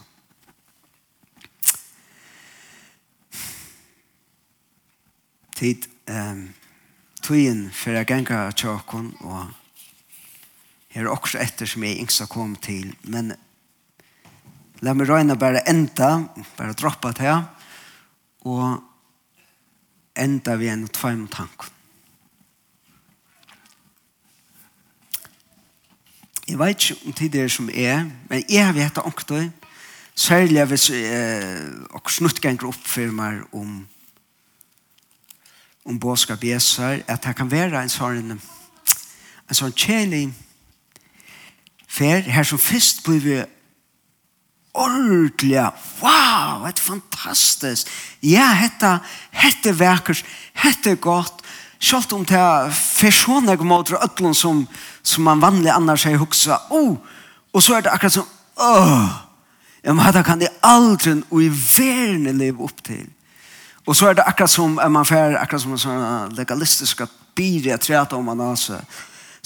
tid 5.56 5.88
um, 6.10 6.54
tøyen 7.22 7.70
for 7.72 7.90
jeg 7.90 8.06
ganger 8.06 8.50
tjåkon 8.50 9.16
og 9.20 9.50
her 10.94 11.02
er 11.04 11.10
også 11.10 11.40
etter 11.42 11.66
som 11.66 11.82
jeg 11.82 11.98
ikke 11.98 12.26
kom 12.30 12.56
til 12.56 12.94
men 13.02 13.34
La 14.84 14.92
meg 14.92 15.08
røyne 15.08 15.38
bare 15.40 15.62
enda, 15.70 16.26
bare 16.58 16.76
droppe 16.76 17.12
til 17.16 17.24
her, 17.24 17.46
og 18.44 18.82
enda 20.16 20.56
vi 20.60 20.68
en 20.68 20.84
og 20.84 20.92
tveim 20.92 21.24
tank. 21.32 21.70
Jeg 26.46 26.58
vet 26.60 26.76
ikke 26.76 27.06
om 27.06 27.12
tid 27.12 27.30
tider 27.32 27.48
som 27.50 27.70
er, 27.72 28.04
men 28.28 28.44
jeg 28.48 28.74
vet 28.74 28.94
det 28.94 29.02
ångtøy, 29.02 29.48
særlig 30.14 30.64
hvis 30.70 30.90
eh, 30.90 31.72
og 31.90 32.10
snuttganger 32.10 32.68
oppfirmer 32.68 33.42
om 33.52 33.86
om 35.86 36.00
båskap 36.00 36.42
Jesu, 36.44 36.82
at 36.82 37.22
det 37.22 37.36
kan 37.36 37.50
være 37.50 37.82
en 37.82 37.90
sånn 37.90 38.32
en 39.46 39.54
sånn 39.54 39.74
kjelig 39.78 40.32
fer, 41.86 42.26
her 42.26 42.42
som 42.42 42.58
først 42.58 43.04
blir 43.06 43.20
vi 43.22 43.36
ordentlig, 44.76 45.56
wow, 46.02 46.64
det 46.66 46.76
er 46.76 46.84
fantastisk, 46.84 47.90
ja, 48.22 48.50
hette, 48.60 48.98
hette 49.36 49.74
verker, 49.78 50.22
hette 50.62 50.96
godt, 51.00 51.42
selv 51.80 52.14
om 52.16 52.24
det 52.24 52.38
er 52.38 52.72
personer 53.00 53.60
mot 53.64 53.92
øtlen 53.92 54.34
som, 54.34 54.64
som 55.02 55.26
man 55.28 55.42
vanlig 55.42 55.72
annars 55.74 56.06
har 56.08 56.18
huksa, 56.20 56.60
oh, 56.70 56.96
og 57.52 57.62
så 57.62 57.76
er 57.76 57.86
det 57.86 57.92
akkurat 57.92 58.18
sånn, 58.18 58.32
åh, 58.60 59.26
ja, 59.86 59.92
men 59.92 60.02
dette 60.04 60.24
kan 60.26 60.40
jeg 60.42 60.54
aldri 60.66 61.20
og 61.30 61.42
i 61.44 61.50
verden 61.50 62.40
leve 62.40 62.64
opp 62.66 62.80
til. 62.84 63.04
Og 63.86 63.94
så 63.94 64.08
er 64.10 64.16
det 64.18 64.24
akkurat 64.26 64.50
som, 64.50 64.80
er 64.82 64.90
man 64.90 65.06
fer, 65.06 65.36
akkurat 65.38 65.62
som 65.62 65.76
en 65.76 65.78
sånn 65.78 66.34
legalistisk 66.34 67.04
byrje, 67.38 67.76
tredje 67.78 68.18
om 68.18 68.26
man 68.26 68.42
altså, 68.48 68.80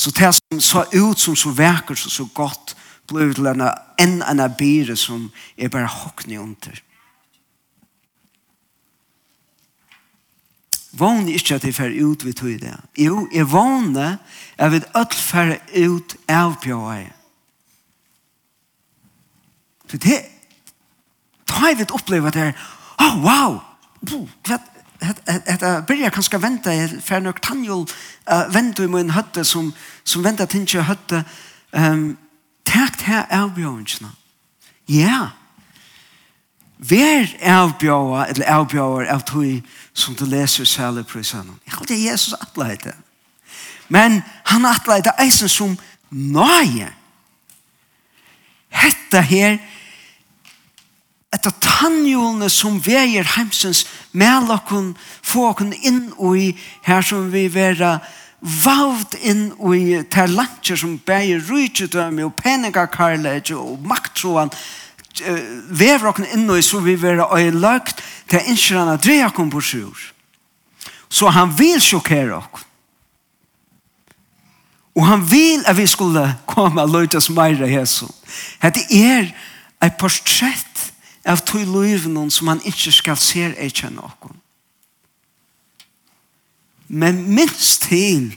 så 0.01 0.11
det 0.17 0.31
som 0.33 0.61
så 0.65 0.85
ut 0.95 1.21
som 1.21 1.37
så 1.37 1.51
verker, 1.53 1.95
så 1.95 2.09
så 2.11 2.25
godt, 2.35 2.73
blev 3.11 3.35
til 3.35 3.51
en 3.51 3.67
enn 4.01 4.23
en 4.23 4.45
byre 4.59 4.97
som 4.97 5.29
er 5.59 5.69
bare 5.69 5.91
hokkne 5.91 6.41
under. 6.41 6.81
Vågne 10.93 11.33
ikke 11.33 11.55
at 11.55 11.65
jeg 11.65 11.75
fer 11.75 11.95
ut 12.03 12.25
vi 12.27 12.33
tog 12.33 12.59
det. 12.61 12.75
Jo, 12.99 13.29
jeg 13.33 13.51
vågne 13.51 14.19
at 14.59 14.73
vi 14.73 14.83
alt 14.95 15.15
fer 15.15 15.57
ut 15.77 16.17
av 16.29 16.57
pjøy. 16.63 17.07
Så 19.91 19.99
det, 19.99 20.19
da 21.51 21.67
jeg 21.67 21.79
vil 21.79 21.95
oppleve 21.95 22.31
det 22.31 22.51
er 22.51 22.67
oh, 23.03 23.17
wow, 23.25 23.57
hva, 24.07 24.59
Det 25.01 25.85
byrja 25.89 26.11
kanska 26.11 26.39
venta 26.39 26.73
jeg 26.73 27.03
för 27.03 27.21
nok 27.21 27.41
tanjul 27.43 27.87
uh, 28.31 28.55
vänta 28.55 28.85
i 28.85 28.89
min 28.89 29.11
hötte 29.11 29.45
som, 29.45 29.73
som 30.05 30.23
vänta 30.23 30.43
venta 30.43 30.53
tinsja 30.53 30.83
høtte 30.83 31.25
um, 31.73 32.19
Takt 32.71 33.03
her 33.03 33.27
avbjørnsene. 33.35 34.13
Ja. 34.89 35.31
Vær 36.79 37.27
avbjørn, 37.43 38.31
eller 38.31 38.53
avbjørn 38.55 39.11
av 39.11 39.25
tog 39.27 39.67
som 39.93 40.15
du 40.15 40.25
leser 40.25 40.65
særlig 40.65 41.05
på 41.11 41.23
sønnen. 41.27 41.59
Jeg 41.67 41.75
halte 41.75 41.99
Jesus 41.99 42.35
atleite. 42.39 42.95
Men 43.89 44.23
han 44.47 44.67
atleite 44.67 45.13
eisen 45.19 45.51
som 45.51 45.77
nøye. 46.11 46.89
Hette 48.71 49.23
her 49.27 49.59
etter 51.35 51.55
tannhjulene 51.63 52.49
som 52.51 52.81
veier 52.83 53.27
heimsens 53.37 53.85
med 54.13 54.51
okken, 54.51 54.95
få 55.23 55.51
okken 55.51 55.75
inn 55.75 56.09
og 56.17 56.39
i 56.39 56.49
her 56.87 57.03
som 57.07 57.31
vi 57.35 57.47
vera 57.55 57.99
vavd 58.41 59.19
inn 59.21 59.51
i 59.77 60.01
ter 60.09 60.31
lantjer 60.33 60.79
som 60.81 60.99
bæger 60.99 61.43
rujtjødømme 61.49 62.25
og 62.25 62.35
peningakarlæg 62.41 63.53
og 63.57 63.83
makttroan 63.85 64.53
vever 65.69 66.09
okken 66.09 66.29
inn 66.33 66.49
i 66.55 66.63
så 66.65 66.81
vi 66.81 66.95
vera 66.97 67.29
øy 67.37 67.51
lagt 67.53 68.01
til 68.31 68.47
innskjørende 68.47 68.97
at 68.97 69.05
dreja 69.05 69.29
på 69.29 69.61
sjur. 69.61 69.99
Så 71.09 71.29
han 71.29 71.53
vil 71.59 71.81
sjokkere 71.81 72.37
okken. 72.37 72.67
Og 74.95 75.07
han 75.07 75.31
vil 75.31 75.63
at 75.67 75.77
vi 75.77 75.87
skulle 75.87 76.37
komme 76.47 76.83
og 76.83 76.89
løyte 76.89 77.15
løytas 77.17 77.31
meira 77.31 77.67
Jesu. 77.67 78.07
det 78.63 78.87
er 78.91 79.31
et 79.83 79.97
portrett 79.99 80.93
av 81.25 81.41
tog 81.45 81.67
løyvnen 81.67 82.31
som 82.31 82.49
han 82.49 82.61
ikke 82.65 82.93
skal 82.93 83.17
se 83.17 83.55
er 83.57 83.69
kjenne 83.69 84.03
okken. 84.03 84.40
Men 86.93 87.35
minst 87.35 87.83
til 87.83 88.37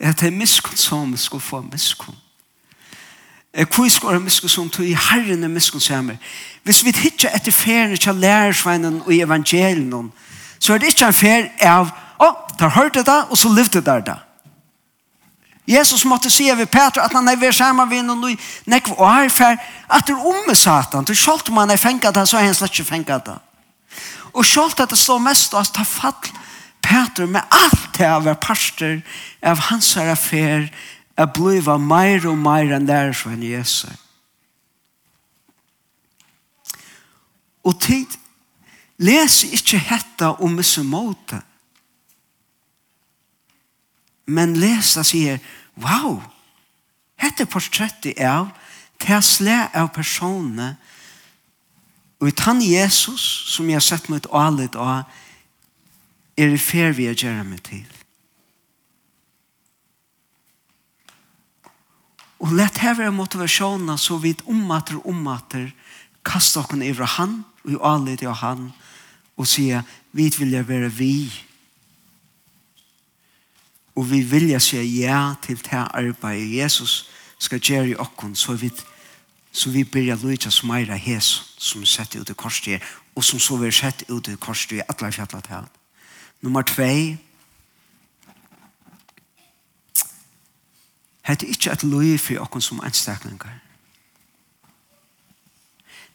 er 0.00 0.08
at 0.08 0.20
det 0.20 0.26
er 0.26 0.36
miskunn 0.36 0.76
som 0.76 1.12
vi 1.12 1.16
skal 1.16 1.40
få 1.40 1.60
miskunn. 1.60 2.16
Hvor 3.74 3.88
skal 3.88 4.08
være 4.08 4.20
miskunn 4.20 4.48
som 4.48 4.70
tog 4.70 4.86
i 4.86 4.96
herren 5.10 5.44
er 5.44 5.48
miskunn 5.48 5.80
samer. 5.80 6.16
Hvis 6.62 6.84
vi 6.84 6.94
hittar 6.96 7.36
etter 7.36 7.52
ferien 7.52 7.96
til 7.96 8.14
lærersveinen 8.14 9.02
og 9.06 9.14
evangelien, 9.14 10.12
så 10.58 10.74
er 10.74 10.78
det 10.78 10.86
ikke 10.86 11.06
en 11.06 11.14
fer 11.14 11.48
av, 11.60 11.92
å, 12.18 12.24
oh, 12.24 12.56
der 12.58 12.68
hørte 12.68 12.98
det, 12.98 13.06
da, 13.06 13.20
og 13.28 13.38
så 13.38 13.52
levde 13.52 13.82
det 13.84 14.06
da. 14.06 14.16
Jesus 15.68 16.04
måtte 16.04 16.30
si 16.30 16.48
ved 16.48 16.66
Peter 16.66 17.02
at 17.02 17.12
han 17.12 17.28
er 17.28 17.36
ved 17.36 17.52
sammen 17.52 17.88
med 17.88 18.02
noen 18.02 18.38
nekv 18.66 18.96
og 18.96 19.06
er 19.06 19.28
for 19.28 19.52
at 19.88 20.06
det 20.06 20.16
er 20.16 20.26
om 20.26 20.46
med 20.46 20.56
satan. 20.56 21.04
Det 21.04 21.12
er 21.12 21.20
selv 21.20 21.50
om 21.50 21.60
han 21.60 21.70
er 21.70 21.76
fengt 21.76 22.08
det, 22.14 22.28
så 22.28 22.38
er 22.38 22.48
han 22.48 22.54
slett 22.54 22.72
ikke 22.72 22.88
fengt 22.88 23.12
det. 23.26 23.36
Og 24.32 24.46
selv 24.46 24.80
at 24.80 24.90
det 24.90 24.98
står 24.98 25.18
mest 25.18 25.54
av 25.54 25.60
at 25.60 25.76
det 25.76 25.86
fall 25.86 26.32
Peter 26.92 27.26
med 27.26 27.42
alt 27.50 27.94
det 27.96 28.08
av 28.08 28.28
parster 28.44 29.00
av 29.40 29.60
hans 29.70 29.94
her 29.96 30.12
affær 30.12 30.66
er 31.16 31.28
blivet 31.32 31.80
mer 31.80 32.26
og 32.28 32.36
mer 32.36 32.74
enn 32.76 32.88
der 32.88 33.14
for 33.16 33.32
en 33.32 33.44
Jesus. 33.44 33.96
Og 37.64 37.78
tid 37.80 38.18
läs 38.98 39.42
ikke 39.44 39.78
hetta 39.78 40.32
om 40.42 40.58
misse 40.58 40.82
måte 40.82 41.40
Men 44.26 44.54
läs 44.54 44.94
det 44.94 45.04
säger 45.04 45.38
wow 45.74 46.22
hette 47.16 47.46
portrettet 47.46 48.18
av 48.18 48.48
Tesla 48.98 49.68
av 49.74 49.88
personene 49.94 50.76
Og 52.20 52.28
i 52.28 52.34
tann 52.34 52.60
Jesus 52.62 53.22
som 53.54 53.66
jeg 53.66 53.76
har 53.76 53.86
sett 53.86 54.08
mot 54.08 54.26
alit 54.32 54.74
og 54.74 55.04
er 56.36 56.54
i 56.54 56.58
fer 56.58 56.94
vi 56.96 57.08
er 57.10 57.18
gjerne 57.18 57.44
meg 57.48 57.62
til. 57.66 57.88
Og 62.42 62.50
lett 62.58 62.80
hever 62.82 63.04
være 63.04 63.14
motivasjonen 63.14 63.98
så 63.98 64.18
vidt 64.18 64.42
ommater 64.50 64.98
og 64.98 65.12
ommater 65.12 65.70
kast 66.26 66.56
okken 66.58 66.82
over 66.82 67.06
han 67.18 67.42
og 67.64 67.70
i 67.70 67.78
alit 67.78 68.24
av 68.26 68.40
han 68.42 68.70
og 69.38 69.48
sier 69.48 69.86
vi 70.12 70.28
vilja 70.38 70.62
være 70.66 70.90
vi 70.92 71.14
og 73.98 74.08
vi 74.08 74.22
vilja 74.24 74.60
sier 74.62 74.86
ja 74.86 75.34
til 75.44 75.60
det 75.60 75.84
arbeidet 75.94 76.54
Jesus 76.56 77.04
skal 77.38 77.60
gjøre 77.60 77.92
i 77.92 77.98
okken 77.98 78.34
så 78.38 78.56
vidt 78.58 78.84
så 79.52 79.70
vi 79.70 79.84
byrja 79.84 80.16
lytja 80.22 80.50
som 80.50 80.70
eira 80.74 80.96
hes 80.96 81.28
som 81.58 81.84
sett 81.86 82.16
ut 82.16 82.30
i 82.30 82.38
korset 82.38 82.82
og 83.14 83.24
som 83.24 83.40
så 83.40 83.58
vi 83.60 83.70
sett 83.70 84.04
ut 84.08 84.28
i 84.28 84.38
korset 84.40 84.78
i 84.78 84.84
atleifjallat 84.88 85.50
her 85.52 85.70
Nummer 86.42 86.62
2. 86.62 86.82
Hette 91.22 91.46
ikkje 91.46 91.72
et 91.72 91.82
loiv 91.82 92.18
for 92.18 92.42
okken 92.42 92.60
som 92.60 92.80
anstaklingar. 92.82 93.60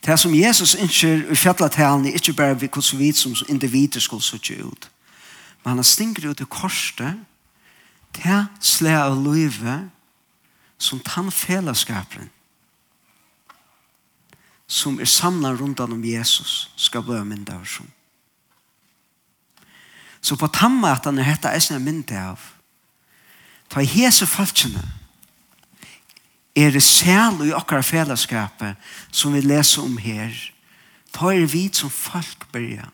Det 0.06 0.20
som 0.20 0.36
Jesus 0.36 0.76
innskjer 0.76 1.32
i 1.32 1.36
fjallatalen 1.36 2.06
er 2.06 2.20
ikke 2.20 2.34
bare 2.34 2.60
vi 2.60 2.68
hvordan 2.68 3.00
vi 3.00 3.12
som 3.12 3.36
individer 3.50 4.00
skulle 4.00 4.24
suttje 4.24 4.64
ut. 4.64 4.92
Men 5.66 5.76
han 5.76 5.84
stinger 5.84 6.30
ut 6.30 6.42
i 6.42 6.50
korset 6.50 7.16
til 8.14 8.46
slæ 8.60 8.94
av 8.96 9.24
løyve 9.24 9.90
som 10.78 11.00
tann 11.00 11.32
fellesskapen 11.32 12.30
som 14.68 15.00
er 15.00 15.06
samlet 15.06 15.60
rundt 15.60 15.80
om 15.80 16.04
Jesus 16.04 16.70
skal 16.76 17.04
bli 17.04 17.24
mynda 17.24 17.56
av 17.56 17.66
sånn. 17.66 17.97
Så 20.28 20.36
på 20.36 20.50
tammatan 20.52 21.20
er 21.22 21.30
hetta 21.30 21.54
eisen 21.56 21.78
er 21.78 21.84
myndi 21.84 22.18
av. 22.20 22.42
Ta 23.72 23.80
i 23.80 23.88
hese 23.88 24.28
falskjene 24.28 24.84
er 26.58 26.74
det 26.74 26.82
sel 26.84 27.38
i 27.46 27.54
okkar 27.56 27.86
fellesskapet 27.86 28.76
som 29.14 29.36
vi 29.38 29.44
leser 29.46 29.86
om 29.86 29.96
her. 30.02 30.34
Ta 31.16 31.32
er 31.32 31.48
vi 31.48 31.68
som 31.72 31.94
folk 31.94 32.48
byrja 32.52 32.90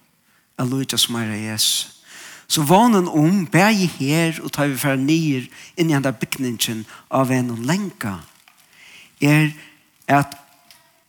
av 0.61 0.69
Luja 0.69 0.99
som 0.99 1.17
er 1.17 1.31
Jesus. 1.31 2.03
Så 2.47 2.61
vanen 2.69 3.07
om 3.09 3.47
bæg 3.49 3.81
her 3.97 4.38
og 4.43 4.53
ta 4.53 4.67
vi 4.69 4.77
fra 4.77 4.93
nyer 4.99 5.47
inn 5.79 5.89
i 5.89 5.97
enda 5.97 6.11
bygningen 6.13 6.84
av 7.09 7.34
en 7.34 7.49
og 7.55 7.65
lenka 7.65 8.19
er 9.23 9.55
at 10.11 10.38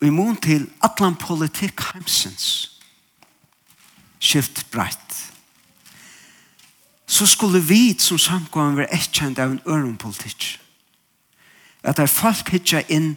vi 0.00 0.14
mån 0.14 0.40
til 0.40 0.70
atlan 0.80 1.18
politikk 1.20 1.84
heimsens 1.90 2.48
skift 4.24 4.64
breit 4.72 5.33
så 7.06 7.26
skulle 7.26 7.60
vi 7.60 7.94
som 7.98 8.18
samkommer 8.18 8.82
være 8.82 8.94
etkjent 8.96 9.38
av 9.38 9.52
en 9.52 9.62
ørenpolitikk. 9.68 10.60
At 11.84 12.00
der 12.00 12.08
folk 12.08 12.48
hittar 12.48 12.86
inn 12.88 13.14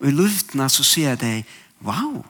i 0.00 0.12
luftene 0.12 0.68
så 0.72 0.84
sier 0.84 1.18
de, 1.20 1.42
wow, 1.84 2.24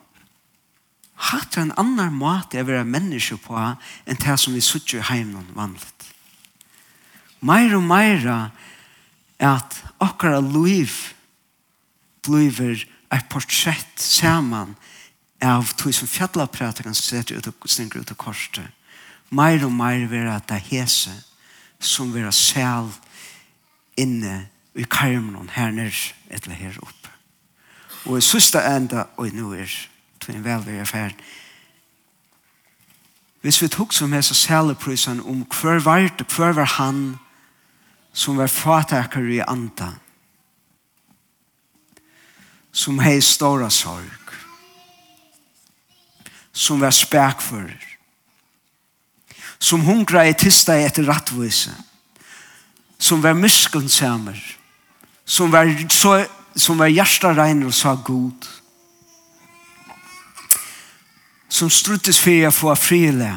hatt 1.30 1.57
en 1.57 1.72
annan 1.78 2.14
måte 2.14 2.61
å 2.61 2.66
være 2.66 2.86
menneske 2.88 3.38
på 3.40 3.57
enn 3.57 4.20
det 4.22 4.38
som 4.40 4.54
vi 4.54 4.62
sitter 4.64 5.00
i 5.00 5.09
heimen 5.12 5.46
vanligt. 5.54 6.11
Mer 7.40 7.76
og 7.76 7.84
mer 7.86 8.26
er 9.38 9.52
at 9.52 9.78
akkurat 10.02 10.44
liv 10.57 10.90
blir 12.26 12.82
et 13.12 13.28
portrett 13.30 14.00
sammen 14.02 14.74
av 15.44 15.70
tog 15.78 15.94
som 15.94 16.09
fjallapratikan 16.11 16.96
setter 16.96 17.38
ut 17.38 17.46
og 17.52 17.68
sninger 17.70 18.02
ut 18.02 18.11
av 18.11 18.18
korset 18.18 18.66
mer 19.30 19.64
og 19.64 19.72
mer 19.72 20.06
vera 20.10 20.40
det 20.48 20.60
hese 20.70 21.12
som 21.80 22.14
vera 22.14 22.32
selv 22.32 22.94
inne 23.96 24.46
i 24.76 24.84
karmen 24.84 25.50
her 25.54 25.70
nere 25.70 26.14
eller 26.30 26.54
her 26.54 26.78
oppe. 26.82 27.10
Og 28.06 28.18
i 28.18 28.24
sista 28.24 28.62
enda, 28.76 29.08
og 29.16 29.32
nå 29.34 29.52
er 29.52 29.72
det 30.26 30.34
en 30.34 30.44
velvære 30.44 30.80
affær, 30.80 31.14
hvis 33.40 33.60
vi 33.62 33.68
tok 33.70 33.92
som 33.94 34.12
hese 34.12 34.34
seleprysene 34.34 35.22
om 35.22 35.44
hver 35.46 35.78
var 35.84 36.08
det, 36.18 36.26
hver 36.26 36.52
var 36.52 36.66
han 36.80 37.18
som 38.12 38.36
var 38.36 38.50
fatakere 38.50 39.36
i 39.36 39.42
anta, 39.46 39.92
som 42.72 42.98
hei 42.98 43.20
stora 43.20 43.70
sorg, 43.70 44.32
som 46.52 46.80
var 46.80 46.90
spekfører, 46.90 47.95
som 49.59 49.84
hungra 49.86 50.26
i 50.28 50.34
tista 50.34 50.76
etter 50.78 51.07
rattvise, 51.09 51.72
som 52.98 53.22
var 53.22 53.36
muskelsamer, 53.38 54.38
som 55.24 55.50
var, 55.52 55.70
så, 55.90 56.24
som 56.57 56.78
var 56.78 56.92
hjertareiner 56.92 57.68
og 57.68 57.74
sa 57.74 57.94
god, 57.94 58.46
som 61.48 61.70
struttes 61.72 62.20
for 62.20 62.48
å 62.48 62.54
få 62.54 62.74
frile, 62.78 63.32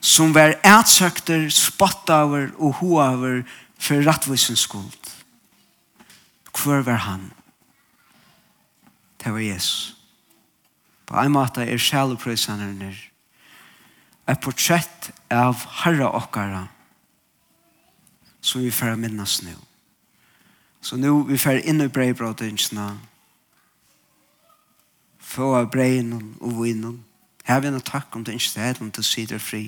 som 0.00 0.32
var 0.34 0.56
ætsøkter, 0.62 1.48
spottaver 1.50 2.52
og 2.56 2.78
hoaver 2.78 3.42
for 3.78 4.02
rattvisens 4.06 4.62
skuld. 4.66 5.14
Hvor 6.54 6.82
var 6.86 7.02
han? 7.06 7.30
Det 9.18 9.32
var 9.32 9.42
Jesus. 9.42 9.97
På 11.08 11.16
en 11.22 11.32
måte 11.32 11.64
er 11.64 11.80
sjæleprøysene 11.80 12.92
et 14.28 14.40
portrett 14.44 15.10
av 15.32 15.62
herre 15.82 16.10
okkara 16.12 16.66
som 18.44 18.60
vi 18.60 18.70
får 18.70 18.98
minnes 19.00 19.38
nå. 19.42 19.56
Så 20.80 20.96
nå 21.00 21.14
vi 21.28 21.38
får 21.40 21.64
inn 21.64 21.80
i 21.80 21.88
breibrådingsene 21.88 22.90
få 25.28 25.54
av 25.58 25.70
breinen 25.72 26.34
og 26.40 26.60
vinen 26.62 27.04
her 27.48 27.62
vil 27.64 27.76
jeg 27.76 27.88
takke 27.88 28.16
om 28.16 28.24
det 28.24 28.36
ikke 28.36 28.60
er 28.60 28.76
den 28.78 28.90
til 28.92 29.04
sider 29.04 29.40
fri 29.42 29.62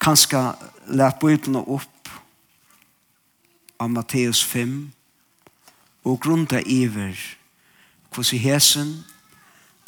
kanskje 0.00 0.40
lær 0.88 1.16
bøyden 1.20 1.58
opp 1.60 2.10
av 3.80 3.92
Matteus 3.92 4.42
5 4.44 4.74
og 6.08 6.20
grunnet 6.24 6.66
iver 6.66 7.16
hvordan 8.10 8.44
hesen 8.44 8.92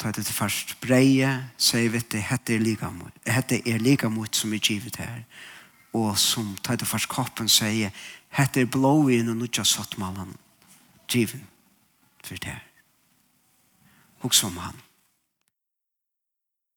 ta 0.03 0.11
det 0.11 0.25
til 0.27 0.35
først 0.35 0.75
breie, 0.83 1.29
sier 1.57 1.91
vi 1.93 2.01
det, 2.11 2.25
hette 2.27 2.57
er 2.57 2.63
like 2.63 2.89
mot, 2.91 3.13
hette 3.27 3.61
er 3.63 3.79
like 3.79 4.09
mot 4.11 4.35
som 4.35 4.51
er 4.53 4.59
givet 4.59 4.99
her, 4.99 5.21
og 5.95 6.17
som 6.19 6.57
ta 6.63 6.75
det 6.75 6.89
først 6.89 7.07
koppen 7.07 7.47
sier, 7.47 7.93
hette 8.35 8.61
er 8.61 8.71
blå 8.71 9.07
i 9.07 9.21
og 9.23 9.37
nødja 9.37 9.63
satt 9.63 9.95
malen. 10.01 10.35
Givet 11.07 11.39
for 12.23 12.35
det 12.35 12.49
her. 12.49 12.63
Hoks 14.23 14.43
om 14.43 14.57
han. 14.57 14.75